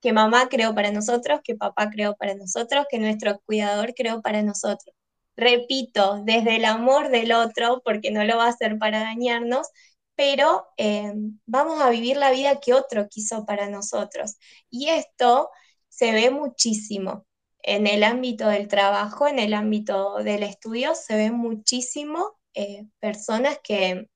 que 0.00 0.12
mamá 0.12 0.48
creó 0.48 0.74
para 0.74 0.90
nosotros, 0.90 1.38
que 1.44 1.54
papá 1.54 1.88
creó 1.88 2.16
para 2.16 2.34
nosotros, 2.34 2.86
que 2.90 2.98
nuestro 2.98 3.40
cuidador 3.46 3.94
creó 3.94 4.20
para 4.20 4.42
nosotros 4.42 4.92
repito, 5.36 6.20
desde 6.24 6.56
el 6.56 6.64
amor 6.64 7.10
del 7.10 7.32
otro, 7.32 7.80
porque 7.84 8.10
no 8.10 8.24
lo 8.24 8.36
va 8.36 8.46
a 8.46 8.48
hacer 8.48 8.78
para 8.78 9.00
dañarnos, 9.00 9.68
pero 10.16 10.66
eh, 10.76 11.12
vamos 11.46 11.80
a 11.80 11.90
vivir 11.90 12.16
la 12.16 12.32
vida 12.32 12.60
que 12.60 12.74
otro 12.74 13.08
quiso 13.08 13.44
para 13.46 13.68
nosotros. 13.68 14.36
Y 14.70 14.88
esto 14.88 15.50
se 15.94 16.12
ve 16.12 16.30
muchísimo 16.30 17.24
en 17.62 17.86
el 17.86 18.02
ámbito 18.02 18.48
del 18.48 18.68
trabajo, 18.68 19.28
en 19.28 19.38
el 19.38 19.54
ámbito 19.54 20.16
del 20.22 20.42
estudio, 20.42 20.94
se 20.94 21.16
ve 21.16 21.30
muchísimo 21.30 22.36
eh, 22.52 22.86
personas 22.98 23.58
que, 23.62 24.08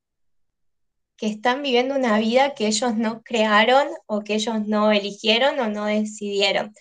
que 1.16 1.28
están 1.28 1.62
viviendo 1.62 1.94
una 1.94 2.18
vida 2.18 2.54
que 2.54 2.66
ellos 2.66 2.96
no 2.96 3.22
crearon 3.22 3.86
o 4.06 4.20
que 4.20 4.34
ellos 4.34 4.66
no 4.66 4.92
eligieron 4.92 5.58
o 5.60 5.68
no 5.68 5.86
decidieron. 5.86 6.74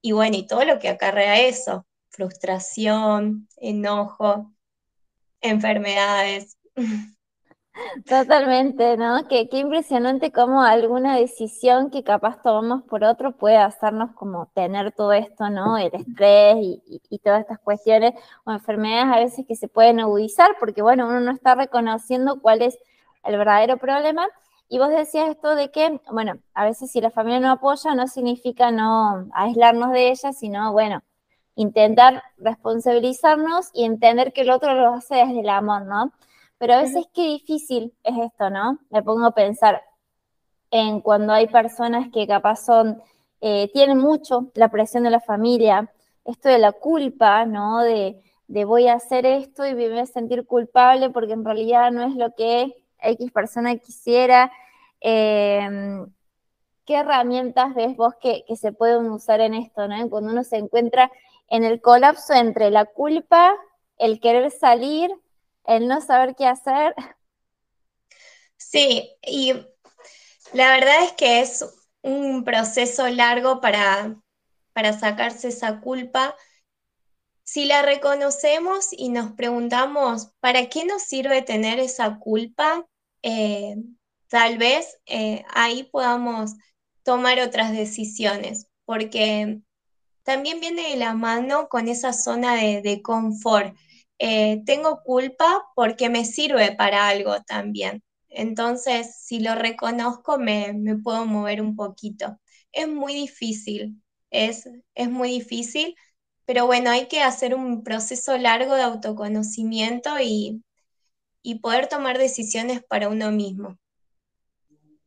Y 0.00 0.12
bueno, 0.12 0.36
y 0.36 0.46
todo 0.46 0.64
lo 0.64 0.78
que 0.78 0.88
acarrea 0.88 1.40
eso, 1.42 1.86
frustración, 2.08 3.48
enojo, 3.56 4.52
enfermedades. 5.40 6.56
Totalmente, 8.06 8.96
¿no? 8.96 9.26
Qué, 9.28 9.48
qué 9.48 9.58
impresionante 9.58 10.32
cómo 10.32 10.62
alguna 10.62 11.16
decisión 11.16 11.90
que 11.90 12.02
capaz 12.02 12.42
tomamos 12.42 12.82
por 12.84 13.04
otro 13.04 13.32
puede 13.32 13.56
hacernos 13.56 14.12
como 14.12 14.46
tener 14.54 14.92
todo 14.92 15.12
esto, 15.12 15.50
¿no? 15.50 15.76
El 15.78 15.94
estrés 15.94 16.56
y, 16.58 17.18
todas 17.22 17.40
estas 17.40 17.58
cuestiones 17.58 18.14
o 18.44 18.52
enfermedades 18.52 19.16
a 19.16 19.20
veces 19.20 19.46
que 19.46 19.56
se 19.56 19.68
pueden 19.68 20.00
agudizar 20.00 20.56
porque, 20.58 20.82
bueno, 20.82 21.06
uno 21.08 21.20
no 21.20 21.32
está 21.32 21.54
reconociendo 21.54 22.40
cuál 22.40 22.62
es 22.62 22.78
el 23.24 23.36
verdadero 23.36 23.76
problema. 23.76 24.26
Y 24.68 24.78
vos 24.78 24.90
decías 24.90 25.30
esto 25.30 25.54
de 25.54 25.70
que, 25.70 26.00
bueno, 26.10 26.34
a 26.54 26.64
veces 26.64 26.90
si 26.90 27.00
la 27.00 27.10
familia 27.10 27.40
no 27.40 27.50
apoya 27.50 27.94
no 27.94 28.06
significa 28.06 28.70
no 28.70 29.28
aislarnos 29.32 29.92
de 29.92 30.10
ella, 30.10 30.32
sino, 30.32 30.72
bueno, 30.72 31.02
intentar 31.54 32.22
responsabilizarnos 32.38 33.70
y 33.74 33.84
entender 33.84 34.32
que 34.32 34.42
el 34.42 34.50
otro 34.50 34.74
lo 34.74 34.94
hace 34.94 35.16
desde 35.16 35.40
el 35.40 35.48
amor, 35.48 35.86
¿no? 35.86 36.12
Pero 36.58 36.74
a 36.74 36.82
veces 36.82 37.06
qué 37.14 37.22
difícil 37.22 37.94
es 38.02 38.14
esto, 38.18 38.50
¿no? 38.50 38.78
Me 38.90 39.02
pongo 39.02 39.26
a 39.26 39.34
pensar 39.34 39.82
en 40.70 41.00
cuando 41.00 41.32
hay 41.32 41.46
personas 41.46 42.08
que 42.12 42.26
capaz 42.26 42.64
son, 42.64 43.02
eh, 43.40 43.70
tienen 43.72 43.98
mucho 43.98 44.50
la 44.54 44.68
presión 44.68 45.04
de 45.04 45.10
la 45.10 45.20
familia, 45.20 45.92
esto 46.24 46.48
de 46.48 46.58
la 46.58 46.72
culpa, 46.72 47.46
¿no? 47.46 47.80
De, 47.82 48.20
de 48.48 48.64
voy 48.64 48.88
a 48.88 48.94
hacer 48.94 49.26
esto 49.26 49.66
y 49.66 49.74
me 49.74 49.88
voy 49.88 49.98
a 50.00 50.06
sentir 50.06 50.46
culpable 50.46 51.10
porque 51.10 51.34
en 51.34 51.44
realidad 51.44 51.92
no 51.92 52.02
es 52.02 52.14
lo 52.16 52.34
que 52.34 52.74
X 53.00 53.30
persona 53.32 53.76
quisiera. 53.76 54.50
Em, 55.00 56.06
¿Qué 56.84 56.94
herramientas 56.96 57.74
ves 57.74 57.96
vos 57.96 58.14
que, 58.20 58.44
se 58.56 58.72
pueden 58.72 59.10
usar 59.10 59.40
en 59.40 59.54
esto, 59.54 59.86
¿no? 59.88 60.08
Cuando 60.10 60.32
uno 60.32 60.44
se 60.44 60.56
encuentra 60.56 61.12
en 61.48 61.64
el 61.64 61.80
colapso 61.82 62.32
entre 62.34 62.70
la 62.70 62.86
culpa, 62.86 63.54
el 63.98 64.20
querer 64.20 64.50
salir, 64.50 65.10
el 65.68 65.86
no 65.86 66.00
saber 66.00 66.34
qué 66.34 66.46
hacer. 66.46 66.94
Sí, 68.56 69.08
y 69.22 69.52
la 70.52 70.72
verdad 70.72 71.04
es 71.04 71.12
que 71.12 71.40
es 71.40 71.64
un 72.02 72.42
proceso 72.42 73.06
largo 73.08 73.60
para, 73.60 74.16
para 74.72 74.98
sacarse 74.98 75.48
esa 75.48 75.80
culpa 75.80 76.34
si 77.48 77.64
la 77.64 77.80
reconocemos 77.80 78.88
y 78.92 79.08
nos 79.08 79.32
preguntamos, 79.32 80.32
¿para 80.38 80.68
qué 80.68 80.84
nos 80.84 81.00
sirve 81.00 81.40
tener 81.40 81.80
esa 81.80 82.18
culpa? 82.18 82.86
Eh, 83.22 83.74
tal 84.28 84.58
vez 84.58 84.98
eh, 85.06 85.46
ahí 85.54 85.84
podamos 85.84 86.52
tomar 87.04 87.40
otras 87.40 87.72
decisiones, 87.72 88.66
porque 88.84 89.62
también 90.24 90.60
viene 90.60 90.90
de 90.90 90.96
la 90.96 91.14
mano 91.14 91.70
con 91.70 91.88
esa 91.88 92.12
zona 92.12 92.54
de, 92.54 93.00
confort. 93.02 93.74
Eh, 94.18 94.62
tengo 94.66 95.02
culpa 95.04 95.64
porque 95.74 96.08
me 96.08 96.24
sirve 96.24 96.72
para 96.72 97.08
algo 97.08 97.40
también. 97.42 98.02
Entonces, 98.28 99.16
si 99.20 99.40
lo 99.40 99.54
reconozco, 99.54 100.38
me, 100.38 100.74
puedo 101.02 101.24
mover 101.26 101.62
un 101.62 101.76
poquito. 101.76 102.38
Es 102.72 102.88
muy 102.88 103.14
difícil, 103.14 104.02
es, 104.30 104.68
es 104.94 105.10
muy 105.10 105.30
difícil 105.30 105.94
pero 106.48 106.64
bueno, 106.64 106.88
hay 106.88 107.08
que 107.08 107.20
hacer 107.20 107.54
un 107.54 107.84
proceso 107.84 108.38
largo 108.38 108.74
de 108.74 108.80
autoconocimiento 108.80 110.08
y, 110.18 110.64
poder 111.60 111.88
tomar 111.88 112.16
decisiones 112.16 112.82
para 112.82 113.10
uno 113.10 113.30
mismo. 113.30 113.76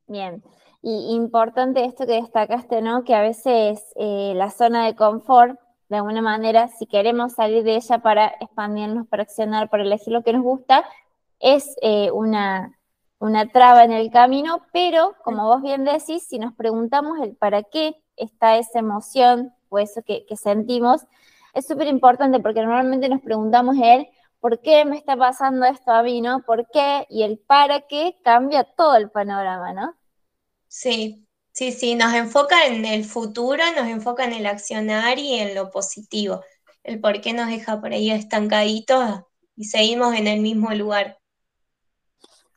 Bien, 0.05 0.43
y 0.83 1.15
importante 1.15 1.83
esto 1.83 2.05
que 2.05 2.13
destacaste, 2.13 2.83
¿no? 2.83 3.03
Que 3.03 3.15
a 3.15 3.23
veces 3.23 3.81
eh, 3.95 4.33
la 4.35 4.51
zona 4.51 4.85
de 4.85 4.95
confort, 4.95 5.59
de 5.91 5.97
alguna 5.97 6.21
manera, 6.21 6.69
si 6.69 6.85
queremos 6.85 7.33
salir 7.33 7.65
de 7.65 7.75
ella 7.75 7.97
para 7.97 8.27
expandirnos, 8.39 9.05
para 9.07 9.23
accionar, 9.23 9.69
para 9.69 9.83
elegir 9.83 10.13
lo 10.13 10.23
que 10.23 10.31
nos 10.31 10.41
gusta, 10.41 10.85
es 11.41 11.75
eh, 11.81 12.11
una, 12.11 12.79
una 13.19 13.49
traba 13.49 13.83
en 13.83 13.91
el 13.91 14.09
camino, 14.09 14.65
pero 14.71 15.17
como 15.25 15.45
vos 15.47 15.61
bien 15.61 15.83
decís, 15.83 16.25
si 16.25 16.39
nos 16.39 16.53
preguntamos 16.53 17.19
el 17.19 17.35
para 17.35 17.63
qué 17.63 18.01
está 18.15 18.55
esa 18.55 18.79
emoción 18.79 19.53
o 19.67 19.79
eso 19.79 20.01
que, 20.01 20.25
que 20.25 20.37
sentimos, 20.37 21.01
es 21.53 21.67
súper 21.67 21.87
importante 21.87 22.39
porque 22.39 22.61
normalmente 22.61 23.09
nos 23.09 23.19
preguntamos 23.19 23.75
él, 23.83 24.07
¿por 24.39 24.61
qué 24.61 24.85
me 24.85 24.95
está 24.95 25.17
pasando 25.17 25.65
esto 25.65 25.91
a 25.91 26.03
mí, 26.03 26.21
no? 26.21 26.41
¿Por 26.43 26.69
qué? 26.71 27.05
Y 27.09 27.23
el 27.23 27.37
para 27.37 27.81
qué 27.81 28.15
cambia 28.23 28.63
todo 28.63 28.95
el 28.95 29.09
panorama, 29.09 29.73
¿no? 29.73 29.93
Sí, 30.69 31.27
sí, 31.51 31.71
sí, 31.71 31.95
nos 31.95 32.13
enfoca 32.13 32.65
en 32.65 32.85
el 32.85 33.05
futuro, 33.05 33.63
nos 33.75 33.87
enfoca 33.87 34.25
en 34.25 34.33
el 34.33 34.45
accionar 34.45 35.19
y 35.19 35.35
en 35.35 35.55
lo 35.55 35.69
positivo. 35.69 36.41
El 36.83 36.99
por 36.99 37.21
qué 37.21 37.33
nos 37.33 37.47
deja 37.47 37.79
por 37.79 37.91
ahí 37.91 38.11
estancaditos 38.11 39.21
y 39.55 39.65
seguimos 39.65 40.15
en 40.15 40.27
el 40.27 40.39
mismo 40.39 40.71
lugar. 40.71 41.17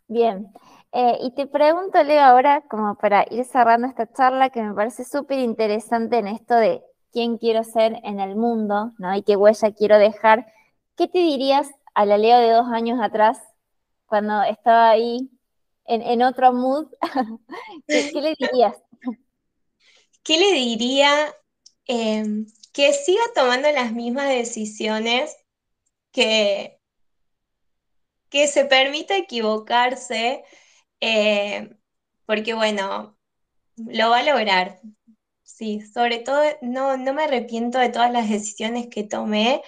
Bien, 0.06 0.52
eh, 0.92 1.18
y 1.20 1.34
te 1.34 1.46
pregunto, 1.46 2.02
Leo, 2.02 2.22
ahora 2.22 2.62
como 2.68 2.94
para 2.96 3.26
ir 3.30 3.44
cerrando 3.44 3.86
esta 3.86 4.10
charla 4.12 4.50
que 4.50 4.62
me 4.62 4.74
parece 4.74 5.04
súper 5.04 5.38
interesante 5.38 6.18
en 6.18 6.28
esto 6.28 6.54
de 6.54 6.82
quién 7.12 7.38
quiero 7.38 7.64
ser 7.64 8.00
en 8.04 8.20
el 8.20 8.36
mundo, 8.36 8.92
¿no? 8.98 9.14
Y 9.16 9.22
qué 9.22 9.36
huella 9.36 9.72
quiero 9.72 9.98
dejar. 9.98 10.46
¿Qué 10.96 11.08
te 11.08 11.18
dirías 11.18 11.70
a 11.94 12.06
la 12.06 12.18
Leo 12.18 12.38
de 12.38 12.50
dos 12.50 12.66
años 12.68 13.00
atrás, 13.00 13.40
cuando 14.06 14.42
estaba 14.42 14.90
ahí 14.90 15.30
en, 15.86 16.22
otro 16.22 16.52
mood? 16.52 16.86
¿Qué, 17.86 18.10
le 18.14 18.34
dirías? 18.38 18.76
¿Qué 20.22 20.38
le 20.38 20.52
diría? 20.52 21.34
Em, 21.86 22.46
que 22.72 22.92
siga 22.92 23.22
tomando 23.34 23.70
las 23.70 23.92
mismas 23.92 24.28
decisiones, 24.28 25.36
que, 26.12 26.80
que 28.30 28.48
se 28.48 28.64
permita 28.64 29.16
equivocarse, 29.16 30.44
eh, 31.00 31.70
porque 32.26 32.54
bueno, 32.54 33.16
lo 33.76 34.10
va 34.10 34.18
a 34.18 34.22
lograr. 34.24 34.80
Sí, 35.42 35.82
sobre 35.82 36.18
todo 36.18 36.42
no, 36.62 36.96
no 36.96 37.14
me 37.14 37.24
arrepiento 37.24 37.78
de 37.78 37.90
todas 37.90 38.10
las 38.10 38.28
decisiones 38.28 38.88
que 38.90 39.04
tomé, 39.04 39.62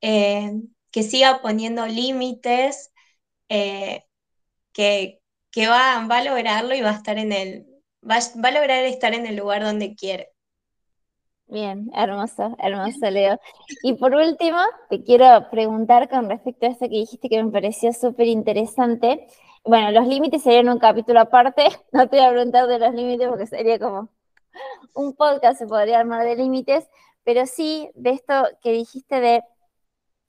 eh, 0.00 0.52
que 0.90 1.02
siga 1.02 1.42
poniendo 1.42 1.86
límites, 1.86 2.92
eh, 3.48 4.04
que, 4.72 5.15
va, 5.64 6.06
va, 6.06 6.18
a 6.18 6.24
lograrlo 6.24 6.74
y 6.74 6.82
va 6.82 6.90
a 6.90 6.94
estar 6.94 7.18
en 7.18 7.32
el, 7.32 7.66
va, 8.02 8.18
va, 8.44 8.48
a 8.48 8.52
lograr 8.52 8.84
estar 8.84 9.14
en 9.14 9.26
el 9.26 9.36
lugar 9.36 9.62
donde 9.62 9.94
quiere. 9.94 10.30
Bien, 11.48 11.90
hermoso, 11.94 12.56
hermoso, 12.58 13.08
Leo. 13.10 13.38
Y 13.82 13.94
por 13.94 14.14
último, 14.14 14.58
te 14.90 15.02
quiero 15.04 15.48
preguntar 15.50 16.08
con 16.08 16.28
respecto 16.28 16.66
a 16.66 16.70
eso 16.70 16.80
que 16.80 16.98
dijiste 16.98 17.28
que 17.28 17.42
me 17.42 17.52
pareció 17.52 17.92
súper 17.92 18.26
interesante. 18.26 19.26
Bueno, 19.64 19.92
los 19.92 20.06
límites 20.06 20.42
serían 20.42 20.68
un 20.68 20.78
capítulo 20.78 21.20
aparte, 21.20 21.64
no 21.92 22.08
te 22.08 22.16
voy 22.16 22.26
a 22.26 22.30
preguntar 22.30 22.66
de 22.66 22.78
los 22.78 22.94
límites 22.94 23.28
porque 23.28 23.46
sería 23.46 23.78
como 23.78 24.10
un 24.94 25.14
podcast 25.14 25.58
se 25.58 25.66
podría 25.66 26.00
armar 26.00 26.24
de 26.24 26.36
límites, 26.36 26.88
pero 27.24 27.46
sí 27.46 27.90
de 27.94 28.10
esto 28.10 28.34
que 28.62 28.72
dijiste 28.72 29.20
de 29.20 29.42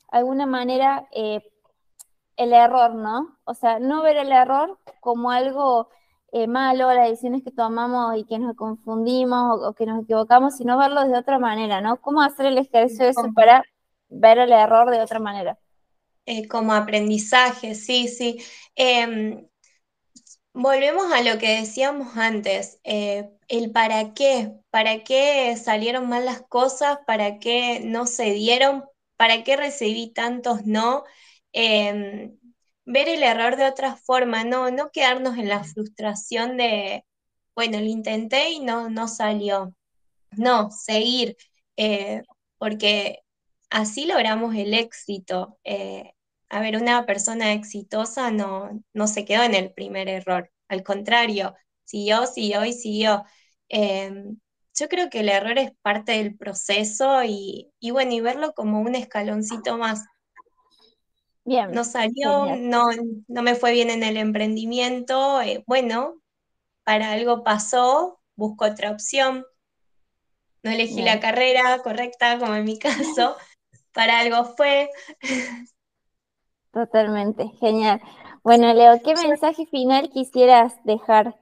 alguna 0.10 0.46
manera 0.46 1.08
eh, 1.12 1.42
el 2.38 2.54
error, 2.54 2.96
¿no? 2.96 3.38
O 3.44 3.54
sea, 3.54 3.80
no 3.80 4.02
ver 4.04 4.18
el 4.18 4.32
error 4.32 4.80
como 5.02 5.32
algo 5.32 5.90
eh, 6.32 6.48
malo, 6.48 6.94
las 6.94 7.10
decisiones 7.10 7.44
que 7.44 7.52
tomamos 7.52 8.16
y 8.18 8.24
que 8.26 8.40
nos 8.40 8.56
confundimos 8.56 9.60
o, 9.62 9.74
que 9.74 9.86
nos 9.86 10.04
equivocamos, 10.04 10.56
sino 10.56 10.78
verlo 10.78 11.06
de 11.08 11.18
otra 11.18 11.40
manera, 11.40 11.82
¿no? 11.82 12.00
¿Cómo 12.00 12.22
hacer 12.22 12.46
el 12.46 12.58
ejercicio 12.58 13.06
de 13.06 13.12
eso 13.12 13.30
para 13.34 13.64
ver 14.10 14.38
el 14.38 14.52
error 14.52 14.90
de 14.90 15.02
otra 15.02 15.20
manera? 15.20 15.58
Eh, 16.26 16.48
como 16.48 16.74
aprendizaje, 16.74 17.76
sí, 17.76 18.08
sí. 18.08 18.38
Em, 18.76 19.48
volvemos 20.54 21.12
a 21.12 21.22
lo 21.22 21.38
que 21.38 21.60
decíamos 21.60 22.16
antes 22.18 22.80
el 22.84 23.72
para 23.72 24.14
qué, 24.14 24.54
para 24.70 25.04
qué 25.04 25.56
salieron 25.56 26.10
mal 26.10 26.26
las 26.26 26.42
cosas, 26.42 27.00
para 27.06 27.40
qué 27.40 27.80
no 27.84 28.06
se 28.06 28.32
dieron, 28.34 28.86
para 29.16 29.44
qué 29.44 29.56
recibí 29.56 30.12
tantos 30.12 30.66
no, 30.66 31.04
em, 31.58 32.38
ver 32.86 33.10
el 33.10 33.24
error 33.24 33.56
de 33.58 33.66
otra 33.68 33.96
forma, 33.98 34.44
no, 34.44 34.72
no 34.72 34.92
quedarnos 34.92 35.38
en 35.38 35.50
la 35.50 35.64
frustración 35.64 36.58
de, 36.58 37.06
bueno, 37.56 37.80
lo 37.80 37.86
intenté 37.86 38.52
y 38.52 38.60
no, 38.62 38.90
no 38.90 39.08
salió. 39.08 39.74
No, 40.32 40.72
seguir, 40.72 41.38
eh, 41.78 42.24
porque 42.58 43.22
así 43.70 44.06
logramos 44.06 44.56
el 44.56 44.74
éxito. 44.74 45.60
Eh, 45.64 46.14
a 46.50 46.62
ver, 46.62 46.78
una 46.78 47.06
persona 47.06 47.54
exitosa 47.54 48.32
no, 48.32 48.84
no 48.94 49.08
se 49.08 49.26
quedó 49.26 49.44
en 49.44 49.56
el 49.56 49.74
primer 49.74 50.10
error, 50.10 50.52
al 50.70 50.84
contrario, 50.84 51.56
siguió, 51.86 52.26
siguió 52.28 52.66
y 52.66 52.74
siguió. 52.74 53.26
Em, 53.70 54.40
yo 54.76 54.88
creo 54.90 55.10
que 55.10 55.22
el 55.22 55.30
error 55.30 55.58
es 55.58 55.72
parte 55.82 56.14
del 56.14 56.38
proceso 56.38 57.24
y, 57.24 57.72
bueno, 57.92 58.14
y 58.14 58.22
verlo 58.22 58.54
como 58.54 58.82
un 58.82 58.96
escaloncito 58.96 59.78
más. 59.78 60.06
Bien. 61.48 61.72
No 61.72 61.86
salió, 61.86 62.58
no, 62.58 62.90
no 63.30 63.42
me 63.42 63.56
fue 63.56 63.72
bien 63.72 63.90
en 63.90 64.04
el 64.04 64.18
emprendimiento, 64.18 65.42
eh, 65.42 65.64
bueno, 65.66 66.22
para 66.84 67.14
algo 67.14 67.46
pasó, 67.46 68.20
busco 68.36 68.66
otra 68.66 68.92
opción. 68.92 69.46
No 70.62 70.72
elegí 70.72 71.02
la 71.02 71.22
carrera 71.22 71.80
correcta, 71.84 72.38
como 72.38 72.54
en 72.56 72.66
mi 72.66 72.78
caso, 72.78 73.38
para 73.94 74.20
algo 74.20 74.44
fue. 74.58 74.90
Totalmente, 76.74 77.48
genial. 77.62 78.02
Bueno, 78.44 78.74
Leo, 78.74 79.02
¿qué 79.02 79.16
mensaje 79.16 79.66
final 79.68 80.10
quisieras 80.10 80.76
dejar 80.84 81.34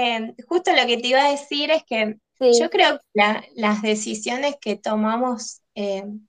Em, 0.00 0.32
justo 0.46 0.70
lo 0.70 0.86
que 0.86 0.98
te 0.98 1.08
iba 1.08 1.24
a 1.24 1.30
decir 1.32 1.72
es 1.72 1.82
que 1.82 2.18
yo 2.38 2.70
creo 2.70 3.00
que 3.12 3.50
las 3.56 3.82
decisiones 3.82 4.54
que 4.60 4.76
tomamos, 4.76 5.62
em, 5.74 6.27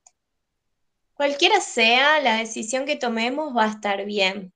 cualquiera 1.19 1.59
sea 1.59 2.21
la 2.21 2.37
decisión 2.37 2.85
que 2.85 2.95
tomemos, 2.95 3.53
va 3.55 3.65
a 3.65 3.69
estar 3.71 4.05
bien. 4.05 4.53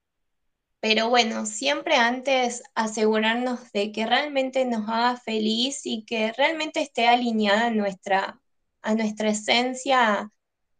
Pero 0.81 1.09
bueno, 1.09 1.45
siempre 1.45 1.95
antes 1.97 2.63
asegurarnos 2.75 3.71
de 3.73 3.91
que 3.91 4.05
realmente 4.05 4.65
nos 4.65 4.89
haga 4.89 5.17
feliz 5.17 5.81
y 5.85 6.05
que 6.05 6.31
realmente 6.33 6.81
esté 6.81 7.07
alineada 7.07 7.67
a 7.67 7.71
nuestra, 7.71 8.41
a 8.81 8.95
nuestra 8.95 9.29
esencia, 9.31 10.31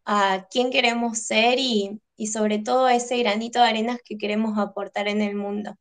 a 0.06 0.46
quién 0.50 0.70
queremos 0.72 1.18
ser 1.20 1.58
y, 1.60 2.00
y 2.16 2.28
sobre 2.28 2.58
todo 2.60 2.88
ese 2.88 3.18
granito 3.18 3.60
de 3.60 3.66
arenas 3.68 3.98
que 4.04 4.18
queremos 4.18 4.58
aportar 4.58 5.08
en 5.08 5.22
el 5.22 5.36
mundo. 5.36 5.76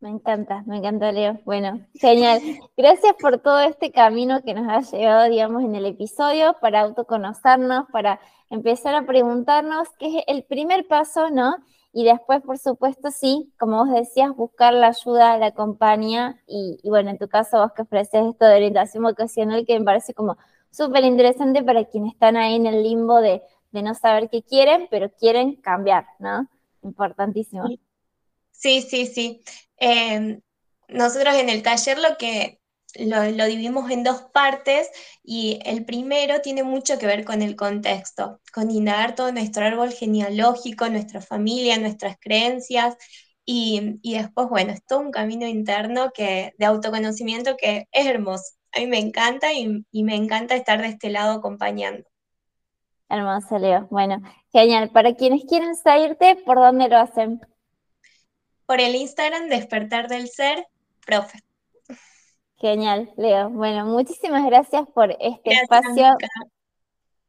Me 0.00 0.10
encanta, 0.10 0.62
me 0.66 0.76
encanta, 0.76 1.10
Leo. 1.10 1.40
Bueno, 1.44 1.80
genial. 1.94 2.40
Gracias 2.76 3.14
por 3.20 3.38
todo 3.38 3.58
este 3.60 3.90
camino 3.90 4.42
que 4.42 4.54
nos 4.54 4.68
ha 4.68 4.96
llevado, 4.96 5.28
digamos, 5.28 5.64
en 5.64 5.74
el 5.74 5.86
episodio 5.86 6.54
para 6.60 6.82
autoconocernos, 6.82 7.86
para 7.90 8.20
empezar 8.48 8.94
a 8.94 9.04
preguntarnos 9.06 9.88
qué 9.98 10.18
es 10.18 10.24
el 10.28 10.44
primer 10.44 10.86
paso, 10.86 11.30
¿no? 11.30 11.56
Y 11.92 12.04
después, 12.04 12.42
por 12.42 12.58
supuesto, 12.58 13.10
sí, 13.10 13.52
como 13.58 13.84
vos 13.84 13.92
decías, 13.92 14.36
buscar 14.36 14.72
la 14.72 14.88
ayuda, 14.88 15.36
la 15.36 15.50
compañía 15.50 16.40
y, 16.46 16.78
bueno, 16.84 17.10
en 17.10 17.18
tu 17.18 17.26
caso 17.26 17.58
vos 17.58 17.72
que 17.72 17.82
ofreces 17.82 18.24
esto 18.24 18.44
de 18.44 18.54
orientación 18.54 19.02
vocacional 19.02 19.66
que 19.66 19.76
me 19.78 19.84
parece 19.84 20.14
como 20.14 20.36
súper 20.70 21.02
interesante 21.04 21.64
para 21.64 21.84
quienes 21.86 22.12
están 22.12 22.36
ahí 22.36 22.54
en 22.54 22.66
el 22.66 22.84
limbo 22.84 23.20
de, 23.20 23.42
no 23.72 23.94
saber 23.94 24.28
qué 24.30 24.42
quieren, 24.42 24.86
pero 24.90 25.10
quieren 25.10 25.56
cambiar, 25.56 26.06
¿no? 26.20 26.46
Importantísimo. 26.82 27.64
Sí, 28.82 29.06
sí. 29.06 29.42
Em, 29.76 30.40
nosotros 30.88 31.34
en 31.36 31.48
el 31.48 31.62
taller 31.62 31.98
lo 31.98 32.16
que 32.18 32.60
lo, 32.94 33.22
dividimos 33.22 33.90
en 33.90 34.02
dos 34.02 34.22
partes 34.32 34.90
y 35.22 35.60
el 35.64 35.84
primero 35.84 36.40
tiene 36.40 36.62
mucho 36.62 36.98
que 36.98 37.06
ver 37.06 37.24
con 37.24 37.42
el 37.42 37.54
contexto, 37.54 38.40
con 38.52 38.70
indagar 38.70 39.14
todo 39.14 39.30
nuestro 39.32 39.64
árbol 39.64 39.92
genealógico, 39.92 40.88
nuestra 40.88 41.20
familia, 41.20 41.78
nuestras 41.78 42.16
creencias 42.18 42.96
y, 43.44 44.00
después, 44.02 44.48
bueno, 44.48 44.72
es 44.72 44.84
todo 44.84 45.00
un 45.00 45.10
camino 45.10 45.46
interno 45.46 46.10
que, 46.12 46.54
de 46.58 46.66
autoconocimiento 46.66 47.56
que 47.56 47.86
es 47.92 48.06
hermoso. 48.06 48.56
A 48.72 48.80
mí 48.80 48.86
me 48.86 48.98
encanta 48.98 49.52
y, 49.54 49.86
y 49.90 50.04
me 50.04 50.16
encanta 50.16 50.54
estar 50.54 50.82
de 50.82 50.88
este 50.88 51.08
lado 51.10 51.38
acompañando. 51.38 52.04
Hermoso, 53.08 53.58
Leo. 53.58 53.86
Bueno, 53.90 54.20
genial. 54.52 54.90
Para 54.90 55.14
quienes 55.14 55.44
quieren 55.46 55.76
seguirte, 55.76 56.36
¿por 56.44 56.58
dónde 56.58 56.88
lo 56.88 56.98
hacen? 56.98 57.40
Por 58.68 58.82
el 58.82 58.94
Instagram 58.94 59.48
Despertar 59.48 60.08
del 60.08 60.28
Ser, 60.28 60.68
profe. 61.06 61.38
Genial, 62.56 63.10
Leo. 63.16 63.48
Bueno, 63.48 63.86
muchísimas 63.86 64.44
gracias 64.44 64.86
por 64.94 65.10
este 65.20 65.54
espacio. 65.54 66.18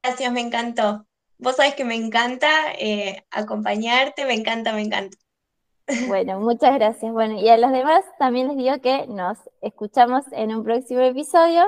Gracias, 0.04 0.32
me 0.34 0.42
encantó. 0.42 1.06
Vos 1.38 1.56
sabés 1.56 1.76
que 1.76 1.86
me 1.86 1.96
encanta 1.96 2.50
eh, 2.78 3.26
acompañarte, 3.32 4.26
me 4.26 4.34
encanta, 4.34 4.74
me 4.74 4.82
encanta. 4.82 5.18
Bueno, 6.10 6.42
muchas 6.42 6.76
gracias. 6.76 7.12
Bueno, 7.14 7.40
y 7.40 7.48
a 7.48 7.58
los 7.58 7.72
demás 7.72 8.04
también 8.20 8.50
les 8.50 8.58
digo 8.58 8.82
que 8.82 9.08
nos 9.08 9.38
escuchamos 9.62 10.26
en 10.34 10.54
un 10.54 10.66
próximo 10.66 11.00
episodio 11.00 11.64